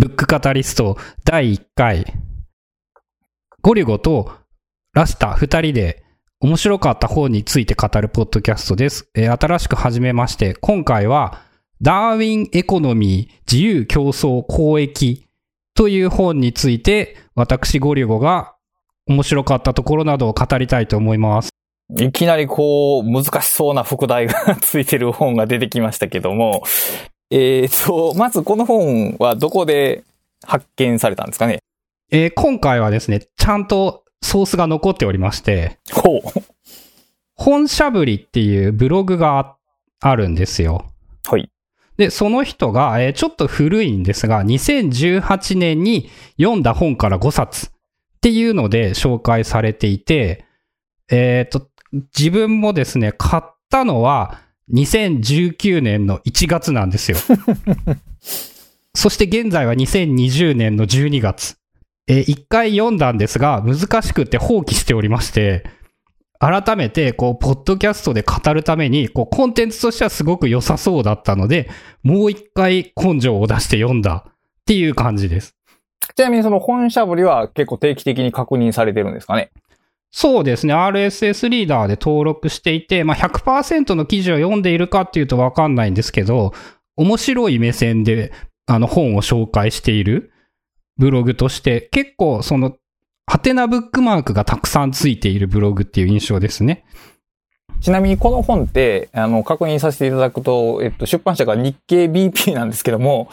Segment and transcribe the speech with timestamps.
[0.00, 2.06] ブックカタリスト第1回、
[3.60, 4.32] ゴリゴと
[4.94, 6.02] ラスタ2人で
[6.40, 9.10] 面白かった本について語るポッドキャストです。
[9.14, 11.42] えー新しく始めまして、今回は
[11.82, 15.26] ダーウィンエコノミー自由競争公益
[15.74, 18.54] という本について私ゴリゴが
[19.06, 21.50] 面白かったところなどを語りたいと思います。
[21.98, 26.62] いきなりこう、難しそうな副題が ついてる本が出てきましたけども、
[27.30, 30.02] えーと、まずこの本はどこで
[30.44, 31.60] 発見されたんですかね？
[32.10, 36.20] えー今回はですね、ちゃんとソースが残っておりまして、ほう。
[37.36, 39.56] 本しゃぶりっていうブログがあ
[40.00, 40.86] あるんですよ。
[41.26, 41.50] はい。
[41.96, 47.70] で、その人が、えーちょっと古いんですが、2018年に読んだ本から5冊っ
[48.20, 50.44] ていうので紹介されていて、
[51.10, 51.68] えっ、と、
[52.18, 54.40] 自分もですね、買ったのは
[54.72, 57.16] 2019年の1月なんですよ。
[58.94, 61.56] そして現在は2020年の12月。
[62.08, 65.64] えー一回読んだんですが、難しくて放棄しておりまして、
[66.40, 71.68] 改めて、こう、ポッドキャストで語るために、こう、コンテンツとしてはすごく良さそうだったので、
[72.02, 74.32] もう一回根性を出して読んだっ
[74.64, 75.54] ていう感じです。
[76.16, 79.50] ちなみにその本しゃぶりは結構定期的に確認されてるんですかね？
[80.12, 80.74] そうですね。
[80.74, 86.52] RSS リーダーで登録していて、まあ、100%の記事を読んでいるかっていうとわかんないんですけど、
[86.96, 88.32] 面白い目線で、
[88.66, 90.32] あの、本を紹介している
[90.98, 92.76] ブログとして、結構、その、
[93.26, 96.84] ハテナブックマークがたくさんついているブログっていう印象ですね。
[97.80, 103.30] ちなみにこの本って、あの、確認させていただくと、えっと、出版社が日経 BP なんですけども、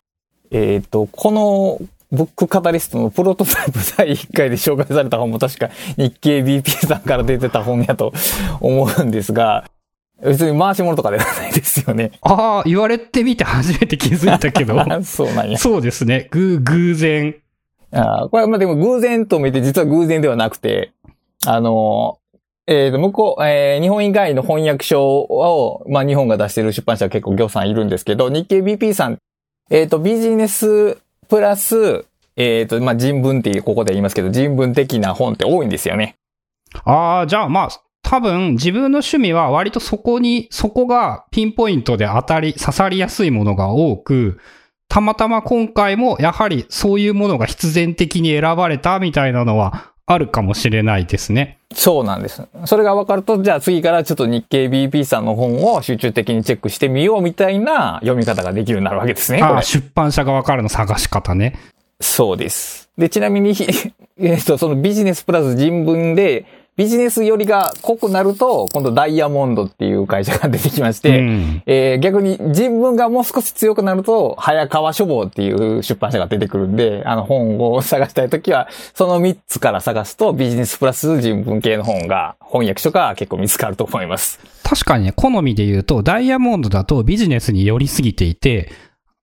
[0.52, 8.14] えっと、このブックカタリストのプロトタイプ第1回で紹介された本も確か日経 BP さんから出てた本やと
[8.62, 9.70] 思うんですが、
[10.24, 12.12] 別に回し物とかではないですよね。
[12.22, 14.76] ああ、言われてみて初めて気づいたけど。
[15.04, 15.58] そうなんや。
[15.58, 16.28] そうですね。
[16.32, 17.36] ぐ、偶然。
[17.92, 20.92] あーこれはまあでも偶然と見て実は偶然ではなくて、
[21.46, 29.20] あのー、えっ、と、向こう、えー日本以外の翻訳書を、まあ日本が出してる出版社は結構業さんいるんですけど、日経 BP さん、
[29.70, 30.98] えっ、と、ビジネス
[31.30, 32.06] プラス、
[32.36, 36.18] えっ、と、まあ人文っていう、ここで言いますけど、人文的な本って多いんですよね。
[36.84, 37.70] ああ、じゃあまあ、
[38.04, 44.40] 多分自分の趣味は割とそこに、そこがピンポイントで当たり、刺さりやすいものが多く、
[44.88, 51.60] たまたま今回もやはりそういうものが必然的に選ばれたみたいなのはあるかもしれないですね。
[51.74, 52.42] そうなんです。
[52.66, 59.42] それが分かると、じゃあ次からちょっと日経 BP さんの本を集中的にチェックしてみようみたいな読み方ができるようになるわけですね。
[59.42, 61.60] ああ、出版社側からの探し方ね。
[62.00, 62.90] そうです。
[62.98, 63.54] で、ちなみに、
[64.18, 66.46] えっと、そのビジネスプラス人文で、
[66.78, 71.64] ビジネスよりが濃くなると、今度ダイヤモンドっていう会社が出てきまして、うん。
[71.66, 84.40] えー逆に人文がもう少し強くなると、早川書房っていう出版社が出てくるんで、あの本を探したいときは、その3つから探すと、ビジネスプラス人文系の本が、翻訳書が結構見つかると思います。
[84.64, 88.70] 確かにね、好みで言うと、ダイヤモンドだとビジネスに寄りすぎていて、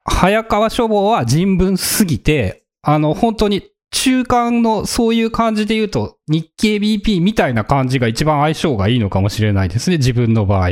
[0.04, 3.62] 早川書房は人文すぎて、あの、本当に
[3.94, 10.70] 中間のそういう感じで言うと、日経 BP みたいな感じが一番相性がいいのかもしれないですね、自分の場合。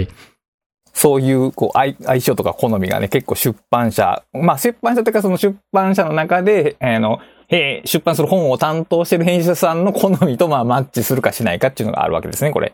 [0.92, 12.72] そういう、こう、相性とか好みがね、結構出版社、まあ出版社というかその出版社の中で、あの、えー出版する本を担当してる編集者さんの好みとまあマッチするかしないかっていうのがあるわけですね、これ。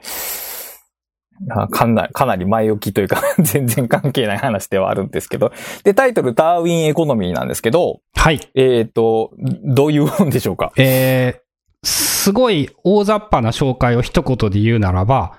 [1.50, 5.52] あ かなり、かなり前置きというか、 全然関係ない話ではあるんですけど。
[5.84, 8.40] で、タイトル、ダーウィンエコノミーなんですけど、はい。
[8.54, 10.72] えっ、と、どういう本でしょうか？
[10.76, 15.34] えー、すごい大雑把な紹介を一言で言うならば、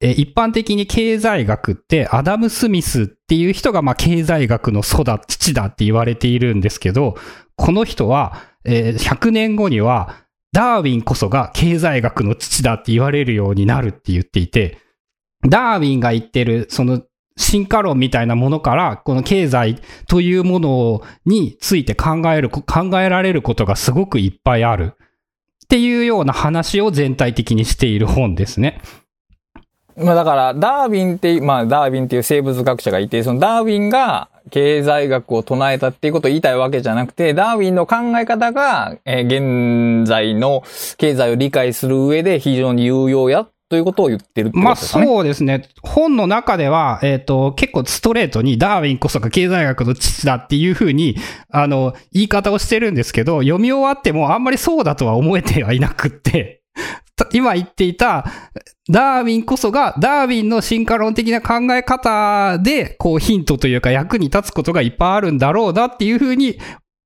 [0.00, 7.14] えー一般的に経済学ってアダム・スミスっていう人がまあ経済学の祖だ、父だって言われているんですけど、
[7.56, 8.34] この人は、
[8.64, 10.16] えー100年後には
[10.52, 14.78] ダーウィンこそが経済学の父だって言われるようになるって言っていて、
[15.48, 17.02] ダーウィンが言ってるその
[17.36, 22.62] 進化論みたいなものから、この経済というものについて考える、考
[23.00, 24.94] えられることがすごくいっぱいある。
[25.64, 28.80] っていうような話を全体的にしている本ですね。
[29.96, 40.62] まあだから、ダーウィンってまあダーウィンっていう生物学者がいて、そのダーウィンが経済学を唱えたっていうことを言いたいわけじゃなくて、ダーウィンの考え方が、えー現在の
[40.98, 45.06] 経済を理解する上で非常に有用やということを言ってるってことですかね。
[45.06, 45.66] そうですね。
[45.82, 51.16] 本の中では、えっ、と、結構ストレートにダーウィンこそが経済学の父だっていうふうに、
[51.48, 56.60] あの、言い方をしてるんですけど、読み終わってもあんまりそうだとは思えてはいなくって、
[57.32, 58.26] 今言っていた、
[58.90, 66.58] ダーウィンこそが、ダーウィンの進化論的な考え方で、こうヒントというか役に立つことがいっぱいあるんだろうなっていうふうに、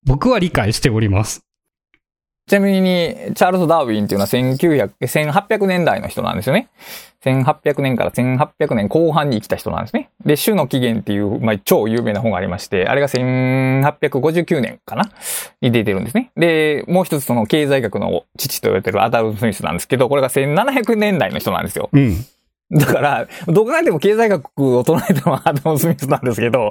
[0.05, 1.46] 僕は理解しております。
[2.49, 6.69] ちなみに、チャールズ・ダーウィンっていうのは1900、1800年代の人なんですよね。
[7.25, 10.11] 1800年から1800年後半に生きた人なんですね。
[10.25, 15.11] で、種の起源っていう、まあ、超有名な本がありまして、あれが1859年かな
[15.61, 16.31] に出てるんですね。
[16.37, 21.91] で、もう一つその経済学の父と言われてるアダム・スミスなんですけど、これが1700年代の人なんですよ。
[21.93, 22.25] うん。
[22.71, 26.71] だから、どう考えても経済学を唱えたのはアダム・スミスなんですけど、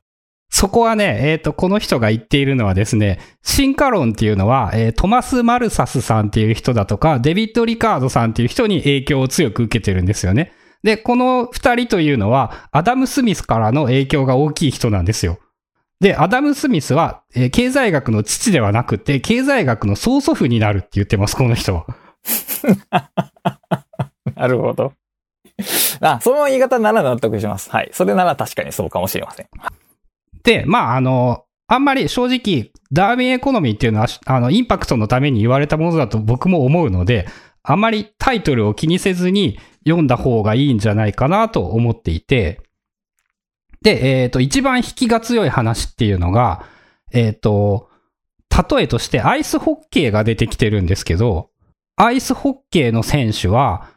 [0.49, 10.53] そこはね、えっ、と、この人が言っているのはですね、進化論っていうのは、えートマス・マルサスさんっていう人だとか、デビッド・リカードさんっていう人に影響を強く受けてるんですよね。
[10.83, 15.39] で、この二人というのは、アダム・スミスからの影響が大きい人なんですよ。
[15.99, 21.85] で、アダム・スミスは、えー経済学の父ではなくて、経済学の曽祖父になるって言ってます、この人は。
[24.35, 24.93] なるほど。
[26.01, 27.69] あ、その言い方なら納得します。
[27.69, 27.89] はい。
[27.93, 29.47] それなら確かにそうかもしれません。
[30.45, 37.27] で、まあ、あの、あんまり正直、ダーウィンエコノミーっていうのは、あの、インパクトのために言われたものだと僕も思うので、
[37.63, 42.61] あまりタイトルを気にせずに読んだ方がいいんじゃないかなと思っていて、
[43.81, 46.65] で、えっ、と、一番引きが強い話っていうのが、
[47.11, 47.89] えっ、と、
[48.69, 51.49] 例えとしてアイスホッケーが出てきてるんですけど、
[51.95, 53.89] アイスホッケーの選手は、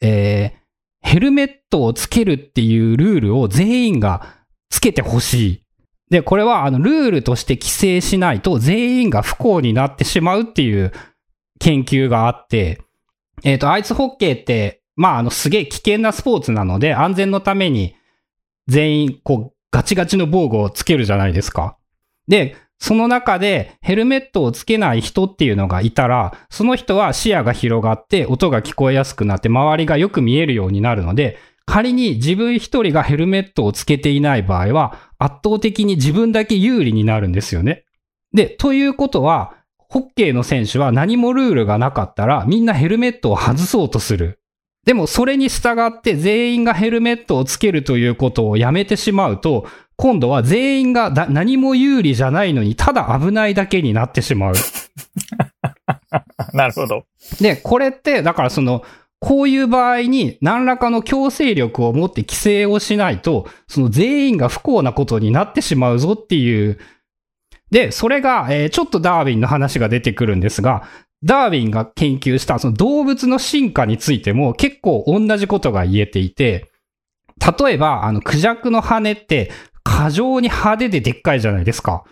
[0.00, 0.60] えー
[1.02, 5.64] ヘルメットをつけるっていうルールを全員がつけてほしい。
[6.10, 10.92] で、これはあのルールとして規制しないと全員が不幸になってしまうっていう
[11.60, 12.82] 研究があって、
[13.44, 17.94] えっ、と、アイスホッケーって、まあ、あの、すげえ危険なスポーツなので、安全のために
[18.66, 21.78] 全員、こう、ガチガチの防具をつけるじゃないですか。
[22.28, 37.84] で、その中でヘルメットをつけない人っていうのがいたら、その人は視野が広がって音が聞こえやすくなって周りがよく見えるようになるので、仮に自分一人がヘルメットをつけていない場合は、圧倒的に自分だけ有利になるんですよね。
[38.32, 44.40] で、ということは、ホッケーの選手は何もルールがなかったら、みんなヘルメットを外そうとする。
[44.86, 49.66] でも、それに従って全員がヘルメットをつけるということをやめてしまうと、
[49.96, 54.54] 今度は全員がだ何も有利じゃないのに、ただ危ないだけになってしまう。
[56.54, 57.04] なるほど。
[57.40, 58.82] で、これって、だからその、
[59.20, 66.78] こういう場合に何らかの強制力を持って規制をしないと、その全員が不幸なことになってしまうぞっていう。
[67.70, 70.88] で、それが、えーちょっとダーウィンの話が出てくるんですが、
[71.22, 76.70] ダーウィンが研究したその動物の進化についても結構同じことが言えていて、
[77.58, 79.50] 例えば、あの、クジャクの羽って
[79.82, 82.04] 過剰に派手ででっかいじゃないですか。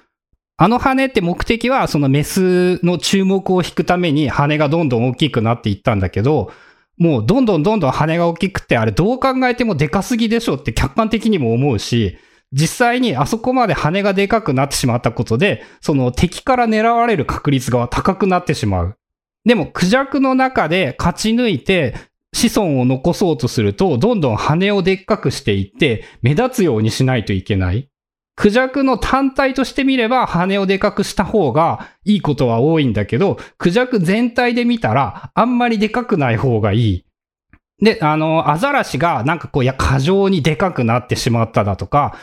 [0.60, 6.52] あの羽って目的はそのメスの注目を引くために羽がどんどん大きくなっていったんだけど、
[6.98, 12.18] もうどんどんどんどん羽が大きくて、あれどう考えてもでかすぎでしょって客観的にも思うし、
[12.52, 18.98] 実際にあそこまで羽がでかくなってしまったことで、その敵から狙われる確率が高くなってしまう。
[19.44, 21.94] でも、クジャクの中で勝ち抜いて、
[22.34, 27.88] 子孫を残そうとすると、どんどん羽をでっかくしていって、目立つようにしないといけない。
[28.38, 37.04] クジャクの単体として見れば羽をでかくした方がいいことは多いんだけど、クジャク全体で見たらあんまりでかくない方がいい。
[37.82, 42.16] で、あの、アザラシがなんかこう、いや、過剰にでかくなってしまっただとか、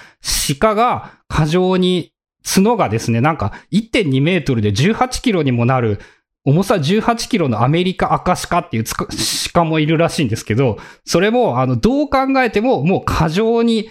[0.58, 2.14] 鹿が過剰に、
[2.46, 6.00] 角がですね、なんか1.2メートルで18キロにもなる、
[6.46, 8.84] 重さ18キロのアメリカアカシカっていう
[9.52, 13.90] 鹿もいるらしいんですけど、それも、あの、どう考えてももう過剰に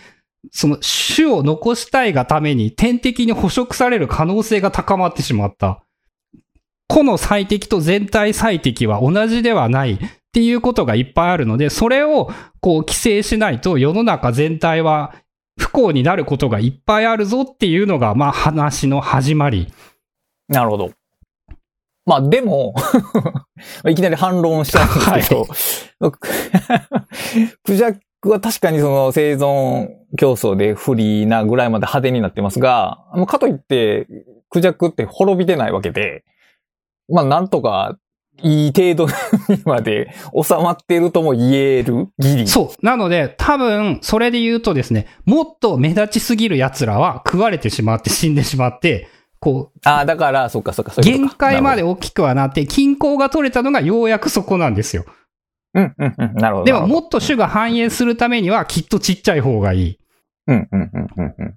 [0.51, 5.85] その種を残したいがために天敵に捕食される可能性が高まってしまった。
[6.89, 9.99] 個の最適と全体最適は同じではないっ
[10.33, 15.15] ていうことがいっぱいあるので、それをこう規制しないと世の中全体は
[15.59, 19.73] 不幸になることがいっぱいあるぞっていうのが、まあ話の始まり。
[20.49, 20.91] なるほど。
[22.07, 22.75] まあでも、
[23.89, 25.47] いきなり反論しちゃうんですけど、
[27.65, 34.07] クジャクは確かにその生存競争で不利なぐらいまで派手になってますが、かといって、
[34.51, 36.25] クジャクって滅びてないわけで、
[37.09, 37.99] まあなんとか
[38.43, 42.49] いい程度にまで収まっているとも言えるギリ。
[42.49, 42.87] そう。
[42.87, 55.05] なので、多分、それで言うとですね、もっと目立ちすぎる奴らは食われてしまって死んでしまって、こう、ああ、だから、そっかそっか、そういう限界まで大きくはなって、均衡が取れたのがようやくそこなんですよ。
[55.75, 56.35] うん、うん、うん。
[56.35, 56.65] なるほど。
[56.65, 59.99] でも、もっと種が繁栄するためには、きっとちっちゃい方がいい。
[60.47, 61.35] どうん、うん、うん、うん。
[61.39, 61.55] うん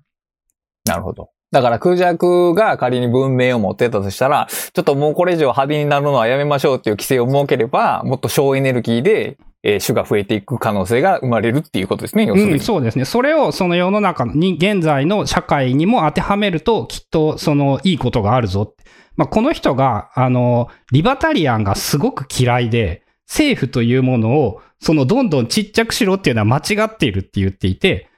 [0.88, 1.30] なるほど。
[1.52, 12.54] だから、クジャクが仮に文明を持ってたとしたら、ちょっともうこれ以上派手になるのはやめましょうっていう規制を設ければ、もっと省エネルギーで、えー種が増えていく可能性が生まれるっていうことですね、要するに。
[12.54, 13.06] うん、そうですね。
[13.06, 18.74] それをその世の中に、現在の社会にも当てはめると、きっとそのいいことがあるぞ。
[19.16, 28.10] まあ、この人が、あの、リバタリアンがすごく嫌いで、政府というものを、そのどんどんちっちゃくしろっていうのは間違っているって言っていて、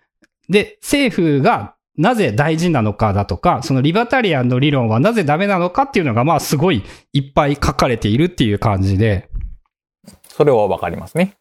[0.49, 9.29] で、政府がなぜ大事なのかだとか、そのリバタリアンの理論はなぜダメなのかっていうのが、まあすごいいっぱい書かれているっていう感じで、
[10.27, 11.37] それはわかりますね。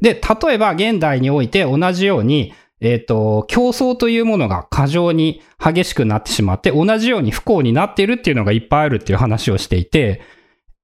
[0.00, 10.20] で、例えば現代において同じように、えっ、と、競争というものが過剰に激しくなってしまって、同じように不幸になっているっていうのがいっぱいあるっていう話をしていて、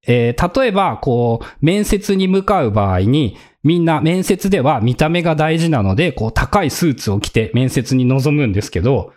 [0.06, 9.12] えー例えば、こう、面接に向かう場合に、みんな面接では見た目が大事なので、こう、高いスーツを着て面接に臨むんですけど、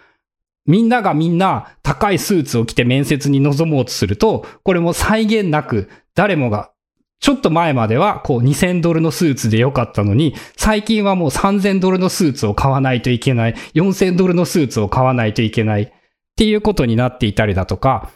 [0.65, 6.71] みんながみんな高いスーツを着て面接に臨もうとすると、これも際限なく誰もが、
[7.19, 15.91] ちょっと前まではこう2000ドルのスーツでよかったのに、最近はもう3000ドルのスーツを買わないといけない、4000ドルのスーツを買わないといけないっ
[16.35, 18.11] ていうことになっていたりだとか、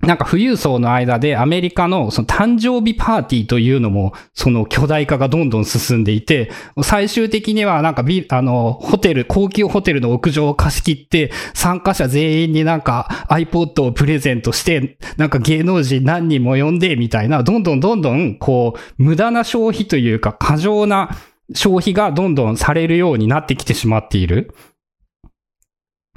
[0.00, 6.52] なんか富裕層の間でアメリカのその誕生日パーティーというのもその巨大化がどんどん進んでいて、
[6.84, 21.10] 最終的にはなんかビあの、ホテル、高級ホテルの屋上を貸し切って参加者全員になんか iPod をプレゼントして、なんか芸能人何人も呼んでみたいな、どんどんどんどんこう無駄な消費というか過剰な
[21.54, 24.54] 消費がどんどんされるようになってきてしまっている。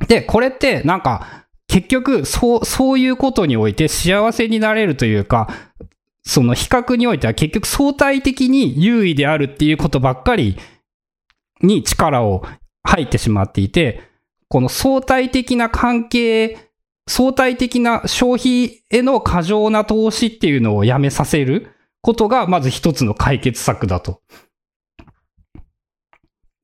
[0.08, 5.48] で、これってなんか結局、そう、そういうことにおいて幸せになれるというか、
[6.22, 10.58] その比較においては結局相対的に優位であるっていうことばっかり
[11.62, 12.44] に力を
[12.84, 14.02] 入ってしまっていて、
[14.50, 16.58] この相対的な関係、
[17.08, 21.70] 相対的な消費への過剰な投資っていうのをやめさせる
[22.02, 24.22] ことがまず一つの解決策だと。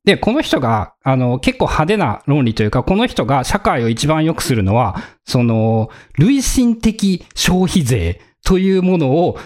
[0.07, 4.95] で、この人が、あの、結構派手な論理というか、この人が社会を一番良くするのは、
[5.25, 9.37] その、累進的消費税というものを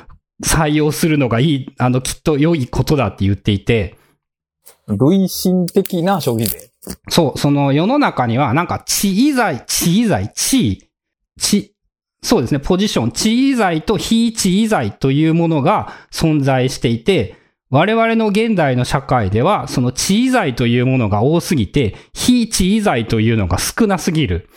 [0.46, 3.98] 採用するのがいい、あの、きっと良いことだって言っていて、
[4.88, 6.70] 累進的な消費税？
[7.10, 10.89] そう、その世の中には、なんか地位罪、地位罪、地位、
[11.39, 11.75] 地、
[12.22, 17.40] そうですね、ポジション、地位罪と非地位罪というものが存在していて、
[17.72, 24.50] 我々の現代の社会では、その地位罪というものが多すぎて、非地位罪というのが少なすぎる。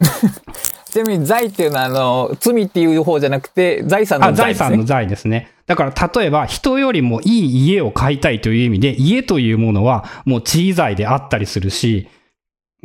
[0.90, 4.66] ちなみに財っていうのは、あの、罪っていう方じゃなくて、財産あ、の財ですね。
[4.66, 5.50] 財産の財ですね。
[5.66, 12.08] だから、例えば、人よりもいい家を買いたいという意味で、家というものはもう地位財であったりするし、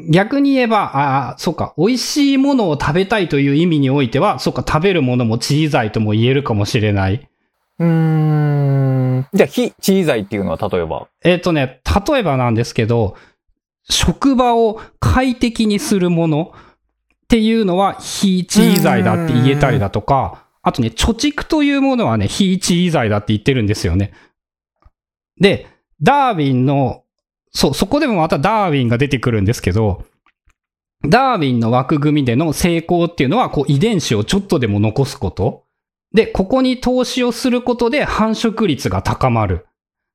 [0.09, 7.29] 逆に言えば、ああ、そうか、美味しいものを食べたいという意味においては、そうか、食べるものも地位財とも言えるかもしれない。
[7.79, 9.27] うーん。
[9.33, 11.07] じゃあ、非地位財っていうのは、例えば？
[11.23, 13.15] えっ、とね、例えばなんですけど、
[13.89, 24.13] 職場を快適にするものっていうのは非地位財だって言えたりだとか、あとね、貯蓄というものはね、非地位財だって言ってるんですよね。
[25.41, 25.67] で、
[26.01, 27.03] ダーウィンの、
[27.51, 30.05] そう、そこでもまたダーウィンが出てくるんですけど、
[31.05, 35.62] ダーウィンの枠組みでの成功っていうのは、こう遺伝子をちょっとでも残すこと。
[36.13, 39.65] で、ここに投資をすることで繁殖率が高まる。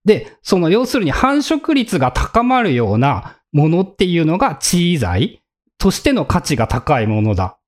[0.05, 5.43] で、その要するに繁殖率が高まるようなものっていうのが地位財
[5.76, 7.59] としての価値が高いものだ。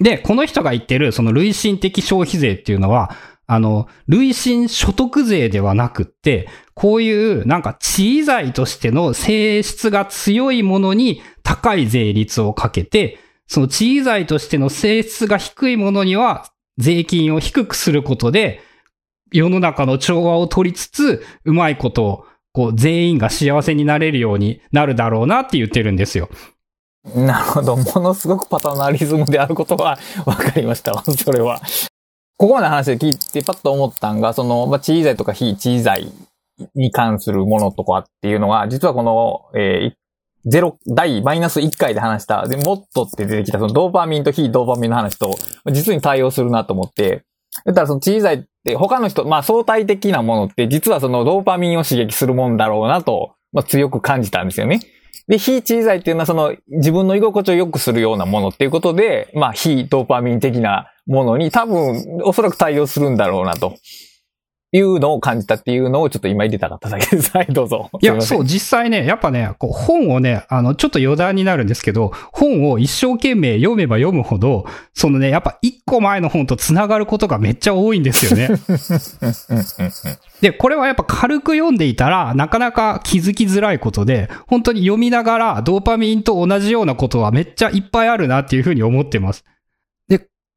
[0.00, 3.14] で、この人が言ってるその累進的消費税っていうのは、
[3.46, 18.60] あの、累進所得税ではなくって、こういうなんか地位財としての性質が強いものに高い税率をかけて、その地位財としての性質が低いものには税金を低くすることで、
[19.32, 26.30] 世の中の調和を取りつつ、うまいことを、こう、全員が幸せになれるようになるだろうなって言ってるんですよ。
[27.14, 27.76] なるほど。
[27.76, 31.02] ものすごくパタナリズムであることは分かりました。
[31.04, 31.60] それは。
[32.36, 36.12] ここまでの話で聞いてパッと思ったんが、その、まあ、地位財とか非地位財
[36.74, 40.07] に関するものとかっていうのが、実はこの、えー
[40.46, 45.36] ゼロ、第マイナス1回で話した、で、もっとって出てきた、そのドーパミンと非ドーパミンの話と、
[45.70, 47.24] 実に対応するなと思って、
[47.64, 54.80] だったらその地位財って他の人、まあ相対的なものって実はそのドーパミンを刺激するもんだろうなと、まあ強く感じたんですよね。
[55.26, 63.74] で、非地位財っていうのはその自分の居心地を良くするようなものっていうことで、まあ非ドーパミン的なものに多分おそらく対応するんだろうなと。
[64.70, 67.30] いうのを感じたっていうのをちょっと今入れたかっただけです。
[67.30, 67.88] はい、どうぞ。
[68.00, 78.48] いや、そう、実際ね、やっぱね、こう本をね、あの、ちょっと余談になるんですけど、本を一生懸命読めば読むほど、そのね、やっぱ一個前の本と繋がることがめっちゃ多いんですよね。
[80.42, 89.46] で、これはやっぱ軽く読んでいたら、なかなか気づきづらいことで、本当に読みながらドーパミンと同じようなことはめっちゃいっぱいあるなっていうふうに思ってます。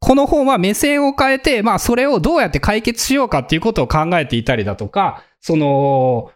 [0.02, 6.32] この本は目線を変えて、まあそれをどうやって解決しようかっていうことを考えていたりだとか、その、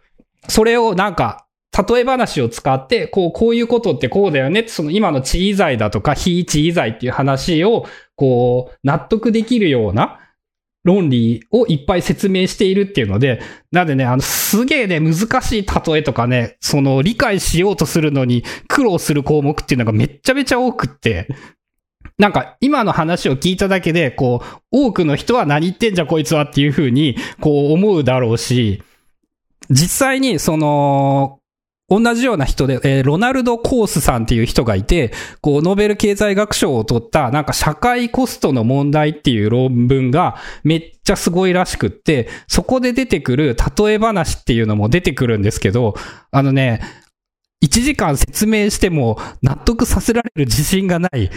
[0.48, 1.46] それをなんか、
[1.90, 10.20] 例え話を使って、こう、こういうことってこうだよねって、その今の地位罪だとか非地位罪っていう話を、こう、納得できるような、
[10.86, 13.42] 論理をいっぱい説明しているっていうので、
[13.72, 21.28] なんでね、あの、すげえね、難しい例えとかね、その、理解しようとするのに苦労する項目っていうのがめっちゃめちゃ多くって、
[22.18, 28.82] なんか、今の話を聞いただけで、こう、多くの人は何言ってんじゃこいつはっていうふうに、こう思うだろうし、
[29.70, 31.40] 実際に、その、
[31.88, 45.96] 同じような人で、えー、ロナルド・コースさんっていう人がいて、こう、ノーベル経済学賞を取った、なんか社会コストの問題っていう論文がめっちゃすごいらしくって、そこで出てくる例え話っていうのも出てくるんですけど、
[46.32, 46.82] あのね、
[47.64, 51.30] 1時間説明しても納得させられる自信がない。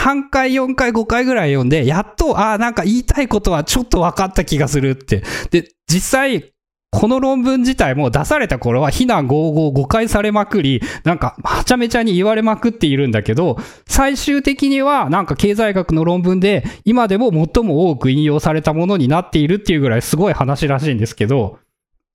[0.00, 5.22] 3回、4回、5回ぐらい読んで、やっと、ああ、なんか言いたいことはちょっと分かった気がするって。
[5.50, 6.54] で、実際、
[6.90, 21.58] この論文自体も出された頃は非難合々誤解されまくり、なんかはちゃめちゃに言われまくっているんだけど、最終的にはなんか経済学の論文で今でも最も多く引用されたものになっているっていうぐらいすごい話らしいんですけど、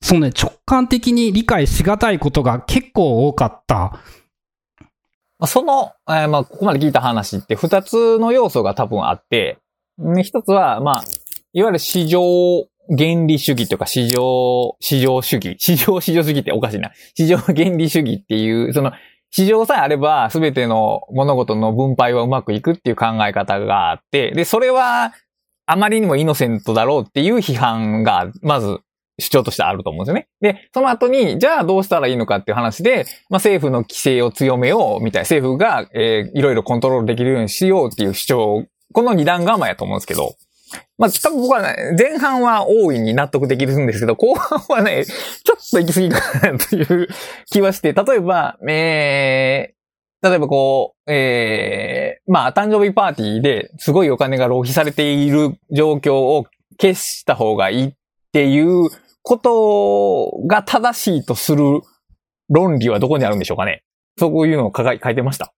[0.01, 3.99] そのね、直感的に理解しがたいことが結構多かった。
[5.45, 9.59] まその、えー、まあ、ここまで聞いた話って二つの要素が多分あって、
[10.23, 11.03] 一つは、まあ、
[11.53, 12.21] いわゆる市場
[12.89, 15.55] 原理主義とか市場、市場主義。
[15.59, 16.91] 市場市場主義っておかしいな。
[17.15, 18.91] 市場原理主義っていう、その、
[19.31, 25.13] 市場さえあれば全ての物事の分配はうまくいくっていう考え方があって、で、それは
[25.65, 28.79] あまりにもイノセントだろうっていう批判が、まず
[29.19, 30.27] 主張としてあると思うんですよね。
[30.41, 40.35] で、その後に、じゃあどうしたらいいのかっていう話で、まあ、政府の規制を強めようみたいな、政府が、えー、いろいろコントロールできるようにしようっていう主張、この二段構えやと思うんですけど、
[40.97, 47.07] まあ、多分僕はね、前半は大いに納得できるんですけど、後半はね、ちょっと行き過ぎかなという
[47.51, 56.45] 気はして、例えば、えー、例えばこう、えー、まあ、誕生日パーティーですごいお金が浪費されている状況を
[56.79, 57.93] 消した方がいいっ
[58.31, 58.89] ていう
[59.25, 61.81] ことが正しいとする
[62.47, 63.83] 論理はどこにあるんでしょうかね？
[64.19, 65.51] そういうのを書いてました。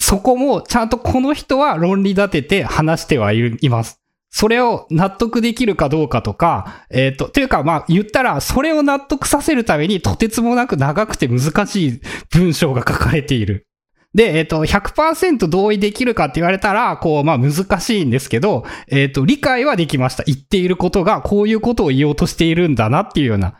[0.00, 4.00] そこもちゃんとこの人は論理立てて話してはいます。
[4.30, 13.67] それを納得できるかどうかとか、えっ、ー、と、というか、まあ、言ったら、それを納得させるために、とてつもなく長くて難しい文章が書かれている。
[14.14, 20.24] で、えっ、ー、と、100%同意できるかって言われたら、こう、まあ難しいんですけど、えっ、ー、と、理解はできました。
[20.24, 23.54] 言っていることが、こういうことを言おうとしているんだなっていうような。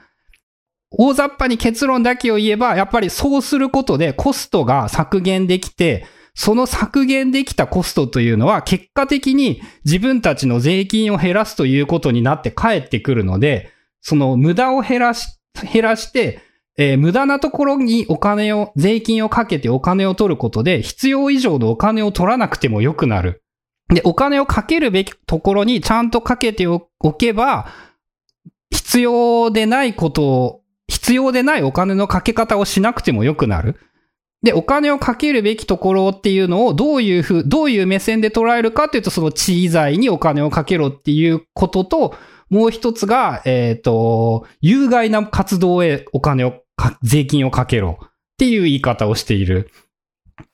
[0.91, 15.27] 大雑把に結論だけを言えば、やっぱりそうすることでコストが削減できて、その削減できたコストというのは結果的に自分たちの税金を減らすということになって返ってくるので、その無駄を減らし、
[15.71, 16.41] 減らして、
[16.79, 23.43] えー、無駄なところにお金を、税金をかけてお金を取ることで必要以上のお金を取らなくてもよくなる。
[23.88, 26.88] で、お金をかけるべきところにちゃんとかけてお
[27.19, 27.67] けば、
[28.71, 33.77] 必要でないことを、必要でないお金のかけ方をしなくてもよくなる。
[34.43, 42.14] で、お金をかけるべきところっていうのをどういうふう、どういう目線で捉えるかっていうと、その地位罪にお金をかけろっていうことと、
[42.51, 46.62] もう一つが、えっ、ー、と、有害な活動へお金を
[47.03, 49.71] 税金をかけろっていう言い方をしている。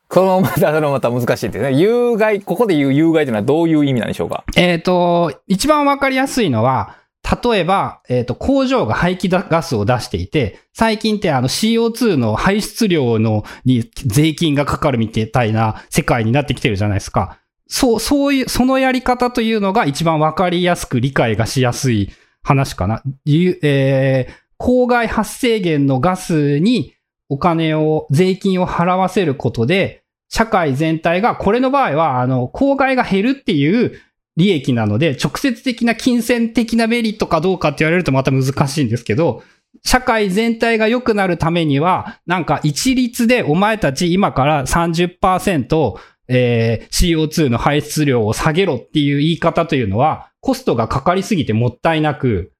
[0.08, 1.72] このまた、そのまた難しいですね。
[1.72, 4.44] 有害、ここで言う有害というのはどういう意味なんでしょうか？
[4.56, 6.96] えっ、ー、と、一番わかりやすいのは、
[7.42, 17.38] 例えば、えっ、ー、と、工場が排気ガスを出していて、最近ってあの CO2 の排出量のに税金がかかるみたいな世界になってきてるじゃないですか。
[17.66, 23.02] そう、そういう、そのやり方というのが一番わかりやすく理解がしやすい話かな。
[23.26, 26.94] えー、公害発生源のガスに
[27.28, 33.98] お金を、税金を払わせることで、社会全体が、これの場合は、あの、公害が減るっていう
[34.36, 39.42] 利益なので、直接的な金銭的なメリットかどうかって言われるとまた難しいんですけど、
[39.84, 45.94] 社会全体が良くなるためには、なんか一律でお前たち今から30%、
[46.28, 52.52] えー、CO2 の排出量を下げろっていう言い方というのは、コストがかかりすぎてもったいなく、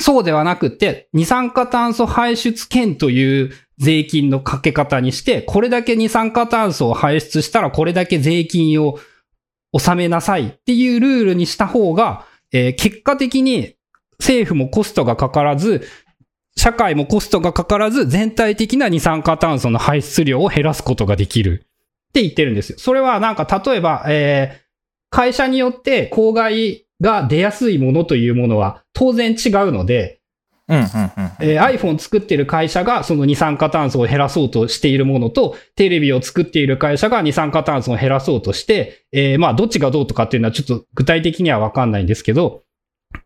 [0.00, 8.98] そうではなくて、二酸化炭素排出権という税金のかけ方にして、これだけ二酸化炭素を排出したらこれだけ税金を
[9.72, 13.74] 納めなさいっていうルールにした方が、えー結果的に
[14.18, 15.86] 政府もコストがかからず、
[16.56, 21.66] 社会もコストがかからず、全体的な二酸化炭素の排出量を減らすことができる
[22.08, 22.78] って言ってるんですよ。
[22.78, 24.70] それはなんか例えば、えー
[25.12, 30.20] 会社によって公害が出やすいものというものは当然違うので、
[30.68, 30.90] うん、うん、うん。
[31.40, 42.62] えー iPhone 作ってる会社がその二酸化炭素を減らそうとしているものと、テレビを作っている会社が二酸化炭素を減らそうとして、えーまあ、どっちがどうとかっていうのはちょっと具体的にはわかんないんですけど、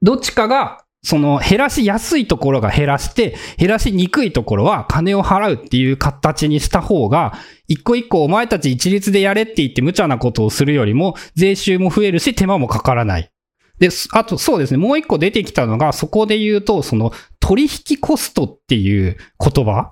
[0.00, 7.34] どっちかが、その減らしやすいところが減らして、減らしにくいところは金を払うっていう形にした方が、
[7.68, 13.30] 一個一個お前たち一律でやれって言って無茶なことをするよりも、税収も増えるし手間もかからない。
[13.78, 19.90] で、すあとそうですね、もう一個出てきたのが、そこで言うと、その取引コストっていう言葉。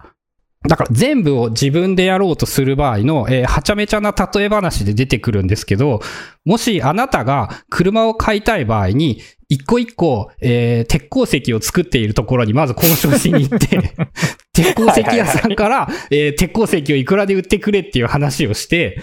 [0.69, 6.01] だから全部を自分でやろうとする場合の、えーはちゃめちゃな例え話で出てくるんですけど、
[6.45, 13.95] もしあなたが車を買いたい場合に、一個一個、えー鉄鉱石を作っているところにまず交渉しに行って、
[14.55, 19.01] 鉄鉱石屋さんから、えー鉄鉱石をいくらで売ってくれっていう話をして、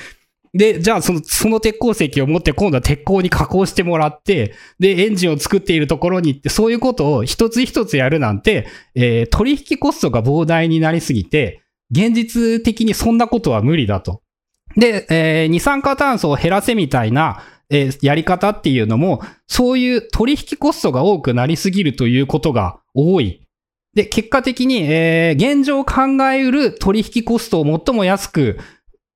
[0.53, 14.21] で、じゃあその、その鉄鉱石を持って今度は鉄鋼に加工してもらって、で、エンジンを作っているところに行って、そういうことを一つ一つやるなんて、えー取引コストが膨大になりすぎて、現実的にそんなことは無理だと。
[14.75, 23.45] で、えー二酸化炭素を減らせみたいな、えーやり方っていうのも、そういう取引コストが多くなりすぎるということが多い。
[23.93, 28.57] で、結果的に、えー現状考えうる取引コストを最も安く、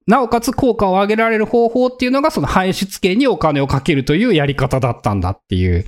[0.08, 5.86] なおかつ効果を上げられる方法っていうのが、その排出権にお金をかけるというやり方だったんだっていう。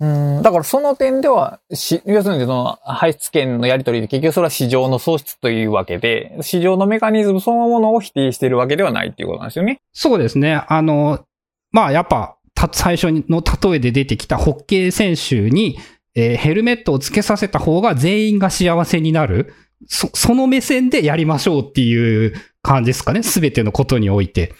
[0.00, 0.06] う
[0.40, 9.80] ん、だからその点では、し、要するにその排出権のやり取りで結局それは市場の喪失というわけで、市場のメカニズムそのものを否定しているわけではないっていうことなんですよね。
[9.92, 10.62] そうですね。
[10.68, 11.24] あの、
[11.70, 15.78] まあやっぱ、た最初の例えで出てきたホッケー選手に、
[16.16, 19.52] えーヘルメットをつけさせた方が全員が幸せになる。
[19.86, 23.22] そ、その目線でやりましょうっていう感じですかね。
[23.22, 24.54] すべてのことにおいて。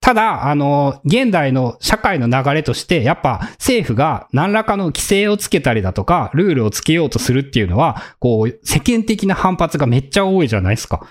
[0.00, 11.06] ただ、あの、現代の社会の流れとして、やっぱ政府が何らかの規制をつけたりだとか、ルールをつけようとするっていうのは、こう、世間的な反発がめっちゃ多いじゃないですか。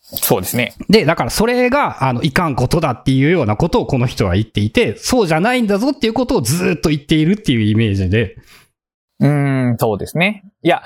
[0.00, 0.74] そうですね。
[0.88, 8.36] で、だからそれが、あの、いかんことだっていうようなことをこの人は言っていて、そうじゃないんだぞっていうことをずーっと言っているっていうイメージで、
[9.18, 10.44] うーん、そうですね。
[10.62, 10.84] いや、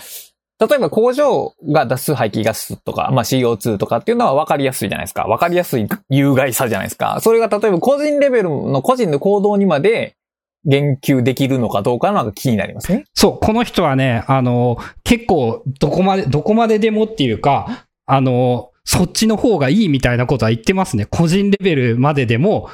[0.61, 5.25] 例えば工場が出す排気ガスとか、まあ CO2 とかっていうのは分かりやすいじゃないですか。
[5.25, 7.19] 分かりやすい有害さじゃないですか。
[7.21, 10.17] それが例えば個人レベルの個人の行動にまで
[10.64, 13.05] 言及できるのかどうかのが気になりますね。
[13.14, 21.07] そう、この人はね、あの、結構、どこまで、どこまででもっていうか、あの、そっちの方がいいみたいなことは言ってますね。
[21.07, 22.71] 個人レベルまででも、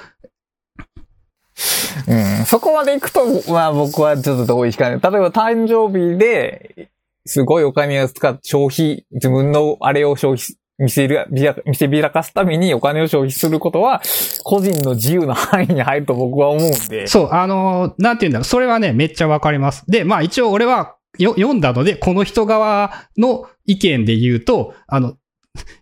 [2.06, 5.00] うん、そこまで行くと、まあ僕はちょっと同意しかない。
[5.00, 6.89] 例えば誕生日で、
[7.26, 14.00] すごいお金を使って消費、自分のあれを消費、見せる、びら見せびらかすためにお金を消費することは、
[14.44, 17.06] 個人の自由の範囲に入ると僕は思うんで。
[17.06, 19.84] そう、あの、なんていうんだろう、それはね、めっちゃわかります。
[19.88, 25.16] で、まあ一応俺は読んだので、この人側の意見で言うと、あの、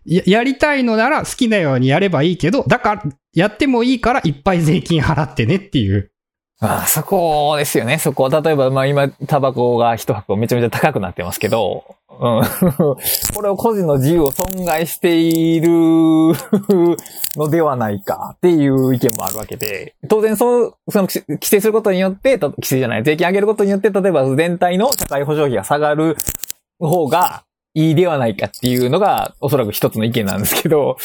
[0.05, 6.11] ややりたいのなら好きなようにやればいいけど、だから、やってもいいからいっぱい税金払ってねっていう。
[6.61, 7.99] ああそこですよね。
[7.99, 8.29] そこ。
[8.29, 12.41] 例えば、まあ今、タバコが一箱めちゃめちゃ高くなってますけど、うん。
[13.33, 15.69] これを個人の自由を損害している
[17.37, 26.17] のではないかっていう意見もあるわけで、当然その、その規制することによって、規制じゃない、税金上げることによって、例えば全体の社会保障費が下がる
[26.77, 27.43] 方が
[27.73, 30.97] いいではないかっていうのが、おそらく一つの意見なんですけど、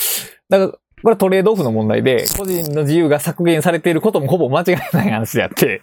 [0.48, 5.82] だから、これはトレードオフの問題で、個人の自由が削減されていることもほぼ間違いない話であって、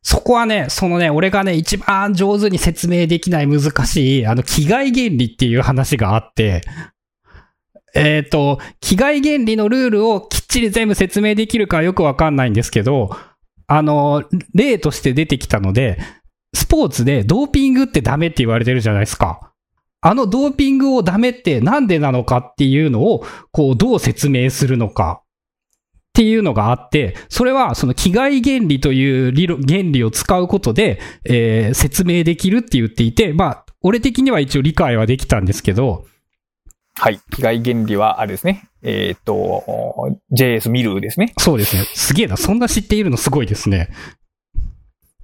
[0.00, 6.62] そこはね、そのね、俺がね、一番上手に説明できない難しい、あの、気概原理っていう話があって、
[7.94, 13.14] えっ、と、気概原理のルールをきっちり全部説明できるかよくわかんないんですけど、
[13.66, 14.24] あの、
[14.54, 15.98] 例として出てきたので、
[16.54, 19.52] スポーツでドーピングってダメって言われてるじゃないですか。
[20.06, 25.22] あのドーピングをダメってなんでなのかっていうのを、こう、どう説明するのか。
[25.24, 36.04] っていうのがあって、それはその気概原理という理論、原理を使うことで、えー説明できるって言っていて、まあ、俺的には一応理解はできたんですけど、
[36.94, 37.20] はい。
[37.34, 38.68] 被害原理は、あれですね。
[38.82, 39.64] えーっと、
[40.32, 41.34] JS ミルですね。
[41.36, 41.82] そうですね。
[41.82, 42.36] すげえな。
[42.36, 43.90] そんな知っているのすごいですね。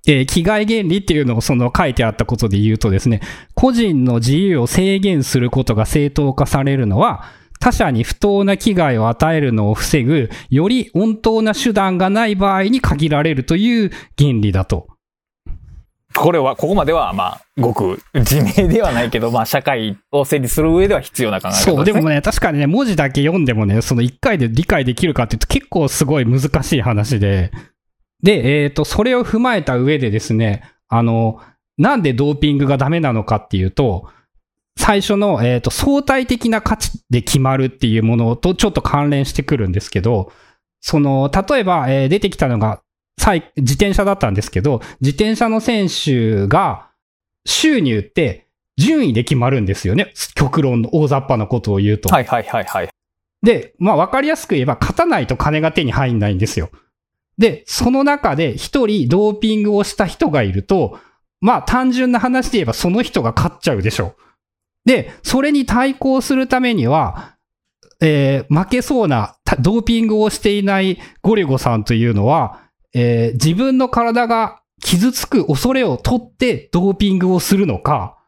[0.07, 3.21] えー、危害原理っていうのをその書いてあったことで言うとですね、
[3.55, 7.25] 個人の自由を制限することが正当化されるのは、
[7.61, 14.89] 他者に不当な危害を与えるのを防ぐ、より温当な手段がない場合に限られるという原理だと。
[16.15, 21.77] これは、ここまでは、まあ、ごく自明ではないけど、まあ、社会を整理する上では必要な考え方です、ね。
[21.77, 27.53] そう、でもね、確かにね、文字だけ読んでもね、その一回で理解できるかっていうと結構すごい難しい話で、
[28.23, 31.41] で、えっ、ー、と、それを踏まえた上でですね、あの、
[31.79, 34.09] なんでドーピングがダメなのかっていうと、
[34.79, 40.33] 最初の、えっ、ー、と、相対的な価値で決まるっていうものとちょっと関連してくるんですけど、
[40.81, 42.83] その、例えば、えー、出てきたのが、
[43.57, 46.89] 自転車だったんですけど、自転車の選手が、
[47.45, 50.13] 収入って順位で決まるんですよね。
[50.35, 52.09] 極論の大雑把なことを言うと。
[52.09, 52.89] はいはいはいはい。
[53.43, 56.71] で、まあ分かりやすく言えば、勝たないと金が手に入んないんですよ。
[57.39, 60.99] で、その中で一人ドーピングをした人がいると、
[61.41, 64.23] まあ単純な話で言えばその人が勝っちゃうでしょう。
[64.85, 67.37] で、それに対抗するためには、
[68.01, 72.63] えー、負けそうな、ドーピングをしていないゴリゴさんというのは、
[72.95, 78.19] えー、自分の体が傷つく恐れを取ってドーピングをするのか、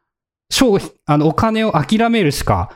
[0.50, 2.70] 消費、あの、お金を諦めるしか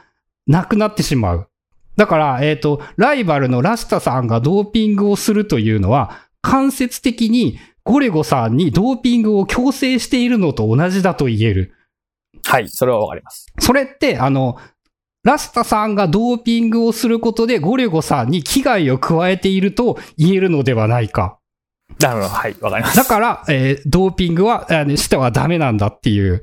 [0.47, 1.51] なくなってしまう。
[1.99, 11.75] だから、えっ、ー、と、ライバルのラスタさんがドーピングをするというのは、間接的にゴレゴさんにドーピングを強制しているのと同じだと言える。
[12.47, 13.47] はい、それはわかります。
[13.59, 14.59] それって、あの、
[15.25, 21.41] ラスタさんがドーピングをすることでゴレゴさんに危害を加えていると言えるのではないか。
[22.01, 22.97] なるほど、はい、わかります。
[22.97, 26.43] だから、えー、ドーピングは、えー、してはダメなんだっていう。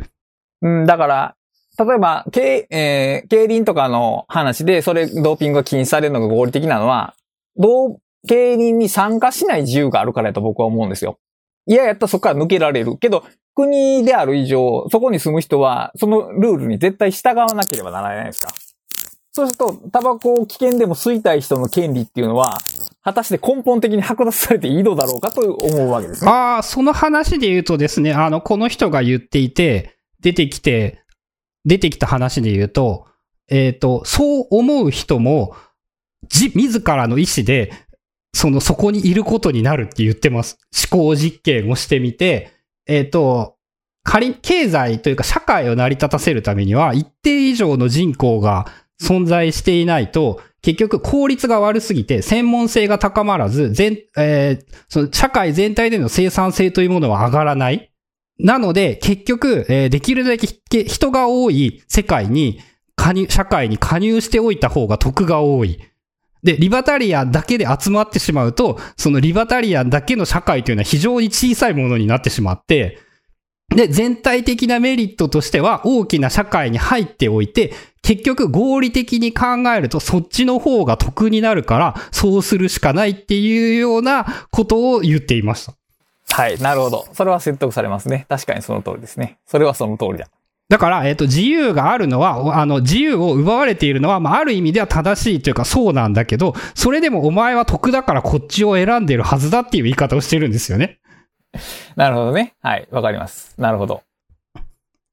[0.62, 1.36] うん、だから、
[1.78, 7.16] 例えば、競、えー、競輪とかの話で、それ、ドーピングが禁止されるのが合理的なのは、
[7.58, 11.20] どう、競輪に参加しない自由があるからやと僕は思うんですよ。
[11.68, 12.98] 嫌ややったらそこから抜けられる。
[12.98, 18.54] けど、国である以上、そこに住む人は、そのルールに絶対従わなければならないですか。
[19.32, 22.58] そうすると、タバコを危険でも吸いたい人の権利っていうのは、
[23.04, 26.32] 果たして根本的に剥奪されていいのだろうかと思うわけですね。
[26.32, 31.05] ああ、その話で言うとですね、あの、この人が言っていて、出てきて、
[31.66, 33.08] 出てきた話で言うと、
[33.48, 35.56] えっ、ー、と、そう思う人も、
[36.30, 37.72] じ、自らの意思で、
[38.34, 40.58] その、そこにいることになるって言ってます。
[40.92, 42.52] 思考実験をしてみて、
[42.88, 43.56] えっ、ー、と、
[44.04, 48.68] 仮、経済というか社会を成り立たせるためには、一定以上の人口が
[49.02, 57.92] 存在していないと、結局効率が悪すぎて専門性が高まらず、全、えー、その社会全体での生産性というものは上がらない。
[58.40, 60.48] なので、結局、えー、できるだけ
[60.86, 62.60] 人が多い世界に、
[62.96, 65.80] 加入、社会に加入しておいた方が得が多い。
[66.44, 73.00] で、リバタリアンだけで集まってしまうと、そのリバタリアンだけの社会というのは非常に小さいものになってしまって、
[73.70, 85.74] で、全体的なメリットとしては大きな社会に入っておいて、結局合理的に考えるとそっちの方が得になるから、そうするしかないっていうようなことを言っていました。
[86.36, 87.08] はい、なるほど。
[87.14, 88.26] それは説得されますね。
[88.28, 89.40] 確かにその通りですね。
[89.46, 90.28] それはその通りだ。
[90.68, 101.00] だから、えっ、ー、と、自由があるのは、あの、自由を奪われているのは、まあ、ある意味では正しいというか、そうなんだけど、それでもお前は得だからこっちを選んでるはずだっていう言い方をしてるんですよね。
[101.96, 102.56] なるほどね。
[102.62, 103.54] はい、わかります。
[103.58, 104.02] なるほど。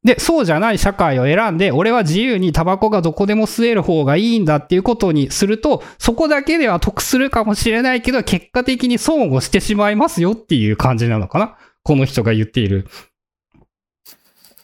[0.05, 11.57] で、そうじゃない社会を選んで、俺は自由にタバコがどこでも吸える方がいいんだっていうことにすると、そこだけでは得するかもしれないけど、結果的に損をしてしまいますよっていう感じなのかな？
[11.85, 12.89] この人が言っている。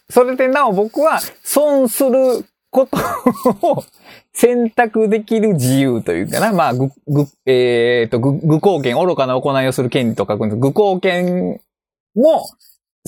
[0.09, 2.97] それでなお僕は損すること
[3.67, 3.83] を
[4.33, 6.51] 選択できる自由というかな。
[6.51, 10.59] まあ、ぐ、ぐ、えっ、ー、と、ぐ、愚行権、愚かな行いをする権利と書くんです。
[10.59, 11.61] 愚行権
[12.15, 12.49] も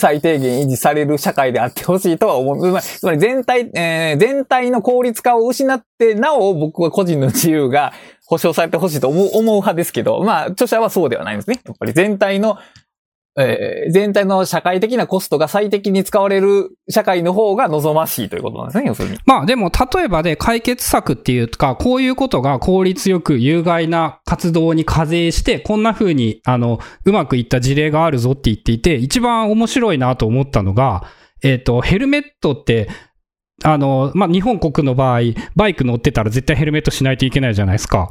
[0.01, 2.81] 最低限維持される社会であってほしいとは思う。
[2.81, 7.93] つまり全体、えー、全体の効率化を失って、なお僕は個人の自由が
[8.25, 11.61] 保障されてほしいと思う、思う派ですけど、まあ、著者はそうではないんですね。
[11.63, 12.57] やっぱり全体の
[13.37, 19.17] えー、全体の社会的なコストが最適に使われる社会の方が望ましいということなんですね、要するに。
[19.25, 31.05] まあでも、例えばで解決策っていうか、こういうことが効率よく有害な活動に課税して、こんな風に、あの、うまくいった事例があるぞって言っていて、一番面白いなと思ったのが、
[31.41, 32.89] えっ、ー、と、ヘルメットって、
[33.63, 35.21] あの、まあ、日本国の場合、
[35.55, 38.09] バイク乗ってたら絶対ヘルメットしないといけないじゃないですか。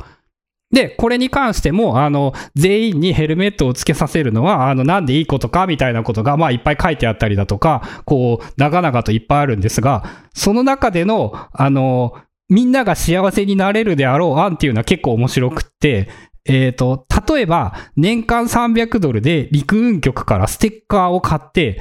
[0.72, 12.14] で、これに関しても、あの、全員にヘルメットをつけさせるのは、あの、なんでいいことかみたいなことが、まあ、いっぱい書いてあったりだとか、こう、長々といっぱいあるんですが、その中での、あの、
[12.48, 16.08] みんなが幸せになれるであろう案っていうのは結構面白くって、
[16.44, 21.80] えっ、と、例えば、年間300ドルで陸運局からステッカーを買って、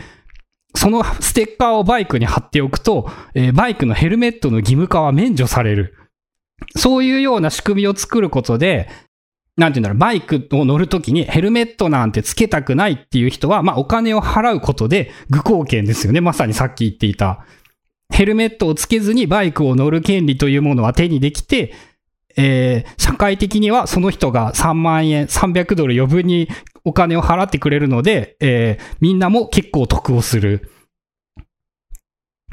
[0.76, 5.96] そのステッカーをバイクに貼っておくと、えーバイクのヘルメットの義務化は免除される。
[6.76, 8.90] そういうような仕組みを作ることで、
[9.58, 16.22] なんていうんだろう、バイクを乗るときにヘルメットなんてつけたくないっていう人は、まあお金を払うことで愚貢献ですよね。
[16.22, 17.46] まさにさっき言っていた。
[18.12, 21.74] ヘルメットをつけずにバイクを乗る権利というものは手にできて、
[22.38, 26.48] えー社会的にはその人が3万円、300ドル余分に
[26.86, 30.72] お金を払ってくれるので、えーみんなも結構得をする。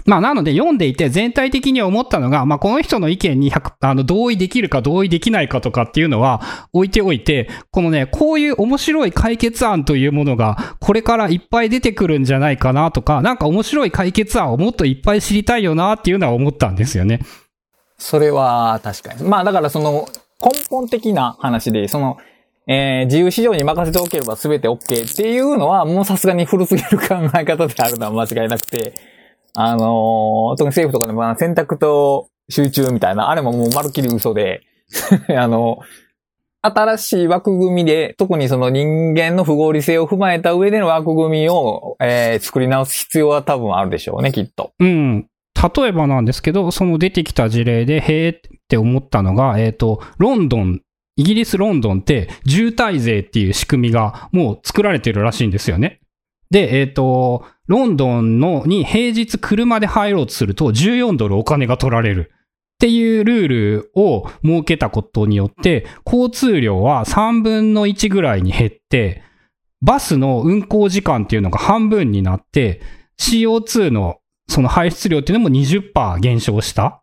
[0.07, 17.21] まあ、なので読んでいて全体的に思ったのが、まあ、この人の意見に100あの同意できるか同意できないかとかっていうのは置いておいて、このね、こういう面白い解決案というものがこれからいっぱい出てくるんじゃないかなとか、なんか面白い解決案をもっといっぱい知りたいよなっていうのは思ったんですよね。
[17.99, 19.25] それは確かに。
[19.25, 20.09] まあだからその
[20.43, 22.19] 根本的な話で、その、
[22.69, 29.16] えー自由市場に任せておければ全て OK っていうのはもうさすがに古すぎる考え方であるのは間違いなくて、
[29.59, 34.63] あのー特に政府とかでもまあ選択と集中みたいな、あれももうまるっきり嘘で、
[35.37, 35.79] あの、
[36.61, 44.73] 新しい枠組みで、特にその人間の不合理性を踏まえた上での枠組みを、えー作り直す必要は多分あるでしょうね、きっと。
[44.79, 45.27] うん。
[45.77, 50.83] 例えばなんですけど、その出てきた事例で、へーって思ったのが、えっ、と、ロンドン、
[51.17, 56.01] イギリス・ロンドンって、渋滞税っていう仕組みがもう作られてるらしいんですよね。
[56.51, 62.33] で、えっ、と、ロンドンのに平日車で入ろうとすると14ドルお金が取られる。
[62.77, 69.23] っていうルールを設けたことによって、交通量は3分の1ぐらいに減って、
[69.81, 72.83] バスの運行時間っていうのが半分になって、
[73.19, 77.03] CO2 のその排出量っていうのも20%減少した。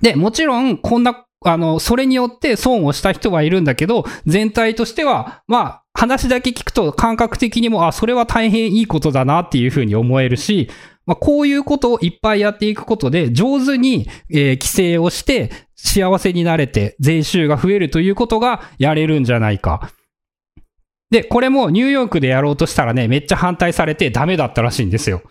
[0.00, 10.68] で、もちろん、こんな、あの、それによって損をした人はいるんだけど、全体としては、まあ、話だけ聞くと感覚的にも、あ、それは大変いいことだなっていうふうに思えるし、
[11.06, 19.90] まあ、こういうことをいっぱいやっていくことで、上手に、えー規制をして、幸せになれて、税収が増えるということがやれるんじゃないか。
[21.10, 25.22] で、これもニューヨークでやろうとしたらね、めっちゃ反対されてダメだったらしいんですよ。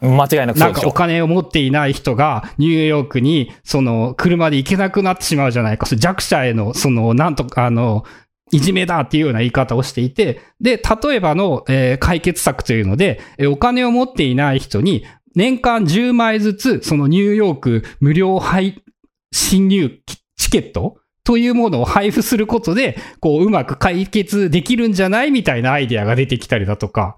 [0.00, 0.92] 間違いなくそなかおうんでしょう。
[0.92, 5.86] 金を持っていない人がニューヨークに、その、車で行けなくなってしまうじゃないか。
[5.86, 8.04] 弱者への、その、なんとか、あの、
[8.52, 15.04] いじめだっていうような言い方をしていて、で、例えばの、えー解決策というので、えーお金を持っていない人に、
[15.34, 18.82] 年間10枚ずつ、そのニューヨーク無料配、
[19.32, 19.98] 侵入
[20.36, 20.98] チケット？
[21.24, 25.32] というものを配布することで、こう、うまく解決できるんじゃない？
[25.32, 27.16] みたいなアイデアが出てきたりだとか。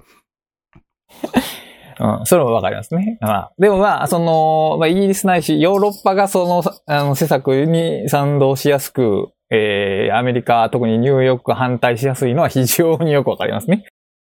[2.01, 3.19] うん、それもわかりますね。
[3.21, 13.87] まあ、でもまあ、その、まあ、イギリスないし、ヨーロッパがその、あの、施策に賛同しやすく、えー、アメリカ、特にニューヨーク反対しやすいのは非常によくわかりますね。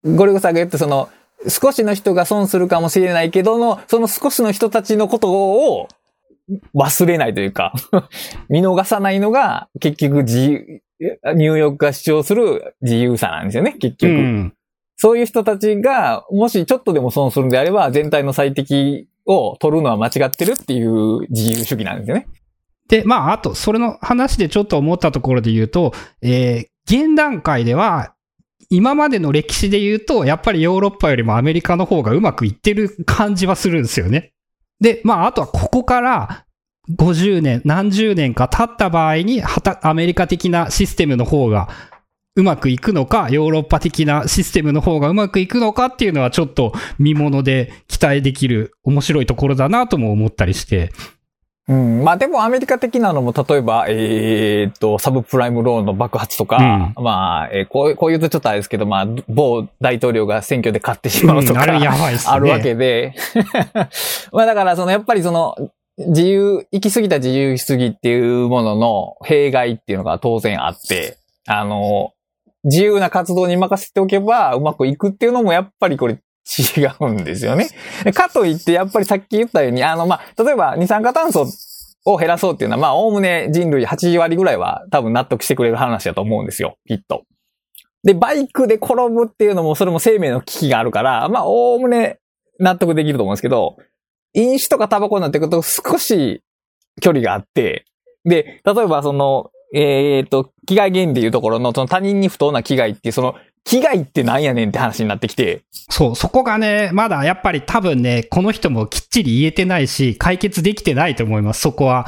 [0.03, 1.09] ゴリゴさんが言って、その、
[1.47, 5.87] 少しの人が損するかもしれないけどの、その少しの人たちのことを
[6.75, 7.73] 忘れないというか、
[8.49, 10.81] 見逃さないのが、結局自由、
[11.35, 14.11] ニューヨークが主張する自由さなんですよね、結う局。
[14.11, 14.53] ん。
[15.01, 22.27] そういう人たちが、もしちょっとでも損するんであれば、全体の最適を取るのは間違ってるっていう自由主義なんですよね。
[22.87, 28.15] で、まあ、あと、それの話でちょっと思ったところで言うと、えー現段階では、
[28.69, 34.33] 今までの歴史で言うと、やっぱりヨーロッパよりもアメリカの方がうまくいってる感じはするんですよね。
[34.79, 36.45] で、まあ、あとはここから、
[36.89, 41.69] 50年、何十年か経った場合に、はた、アメリカ的なシステムの方が
[42.35, 50.93] うまくいくのか、ヨーロッパ的なシステムの方がうまくいくのかっていうのはちょっと見物で期待できる面白いところだなとも思ったりして。
[51.67, 52.03] うん。
[52.05, 62.33] まあでもアメリカ的なのも、例えば、えーっと、サブプライムローンの爆発とか、まあ、えーこう、こう言うとちょっとあれですけど、まあ、某大統領が選挙で勝ってしまうとか、うんあれやばいっすね。
[62.33, 63.13] あるわけで。
[64.31, 65.55] まあだから、その、やっぱりその、
[65.97, 72.13] 自由、行き過ぎた自由主義っていうものの弊害っていうのが当然あって、あの、
[72.63, 77.69] 自由な活動に任せておけばうまくいくっていうのもやっぱりこれ違うんですよね。
[78.13, 81.47] かといって、やっぱりさっき言ったように、あの、まあ、例えば二酸化炭素
[82.05, 87.23] を減らそうっていうのは、まあ、おおむね人類8割ぐらいは多分納得してくれる話だと思うんですよ、きっと。
[88.03, 92.19] で、バイクで転ぶっていうのも、それも生命の危機があるから、まあ、おおむね
[92.59, 93.77] 納得できると思うんですけど、
[94.33, 96.41] 飲酒とかタバコになってくると少し
[97.01, 97.85] 距離があって、
[98.25, 112.07] で、例えばその、えっ、と、危害原理でいうところの、その他人に不当な危害っていう、その、危害ってなんやねんって話になってきて、そう、そこがね、まだやっぱり多分ね、この人もきっちり言えてないし、解決できてないと思います、そこは。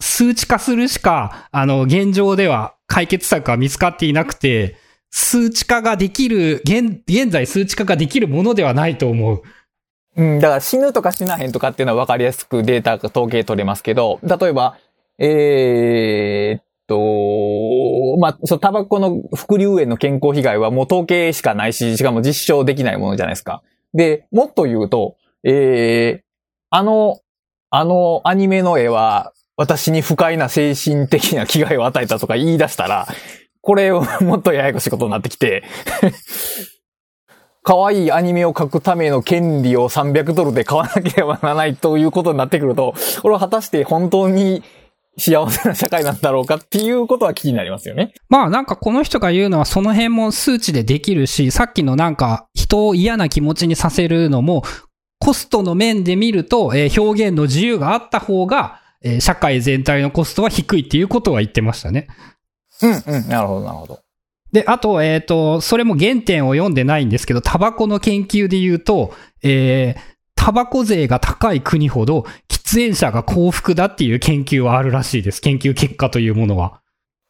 [0.00, 4.76] 数値化するしか、あの、現状では解決策は見つかっていなくて、
[5.10, 9.42] 数値化ができる、現、現在数値化ができるものではないと思う。
[10.16, 14.76] うん、だから死ぬとか死なへんとかっていうのは分かりやすくデータ、統計取れますけど、例えば、
[15.18, 23.62] えー、っと、まあ、そう、タバコの副流煙の健康被害はもう統計しかないし、しかも実証できないものじゃないですか。
[23.92, 26.24] で、もっと言うと、えー、
[26.70, 27.20] あの、
[27.70, 33.06] あのアニメの絵は、私に不快な精神的な危害を与えたとか言い出したら、
[33.60, 35.62] これをもっとややこしいことになってきて
[37.62, 44.62] 可愛いアニメを描くための権利を300ドルで買わなければならないということになってくると、これは果たして本当に
[45.16, 48.12] 幸せな社会なんだろうかっていうことは気になりますよね。
[48.28, 54.62] まあなんかこの人が言うのはその辺も数値でできるし、さっきのなんか人を嫌な気持ちにさせるのも、
[55.20, 62.08] コストの面で見ると、えー、表現の自由があった方が、えー、社会全体のコストは低いっていうことは言ってましたね。
[62.82, 64.00] うんうん、なるほどなるほど。
[64.52, 69.12] で、あと、えっ、ー、と、それも原点を読んでないんですけど、タバコの研究で言うと、
[69.42, 70.00] えー、
[70.36, 72.24] タバコ税が高い国ほど
[72.74, 75.40] 喫煙者が幸福だっていう研究はあるらしいです。
[75.40, 76.80] 研究結果というものは。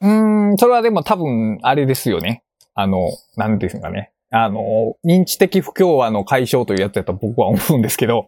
[0.00, 2.42] うん、それはでも多分、あれですよね。
[2.74, 4.10] あの、なんですかね。
[4.30, 8.26] あの、認知的不協和の解消というやつだと僕は思うんですけど、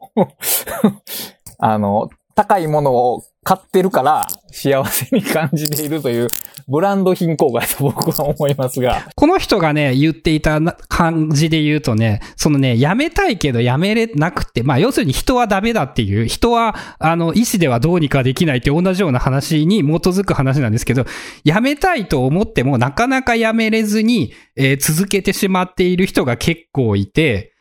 [1.59, 6.27] あの、高いものを買ってるから幸せに感じているという
[6.67, 9.07] ブランド品効果だと僕は思いますが。
[9.15, 21.07] この人がね、言っていた感じで言うとね、そのね、やめたいけどやめれなくて、まあ要するに人はダメだっていう、人はあの意思ではどうにかできないって同じような話に基づく話なんですけど、
[21.45, 27.53] やめたいと思ってもなかなかやめれずに、えー、続けてしまっている人が結構いて、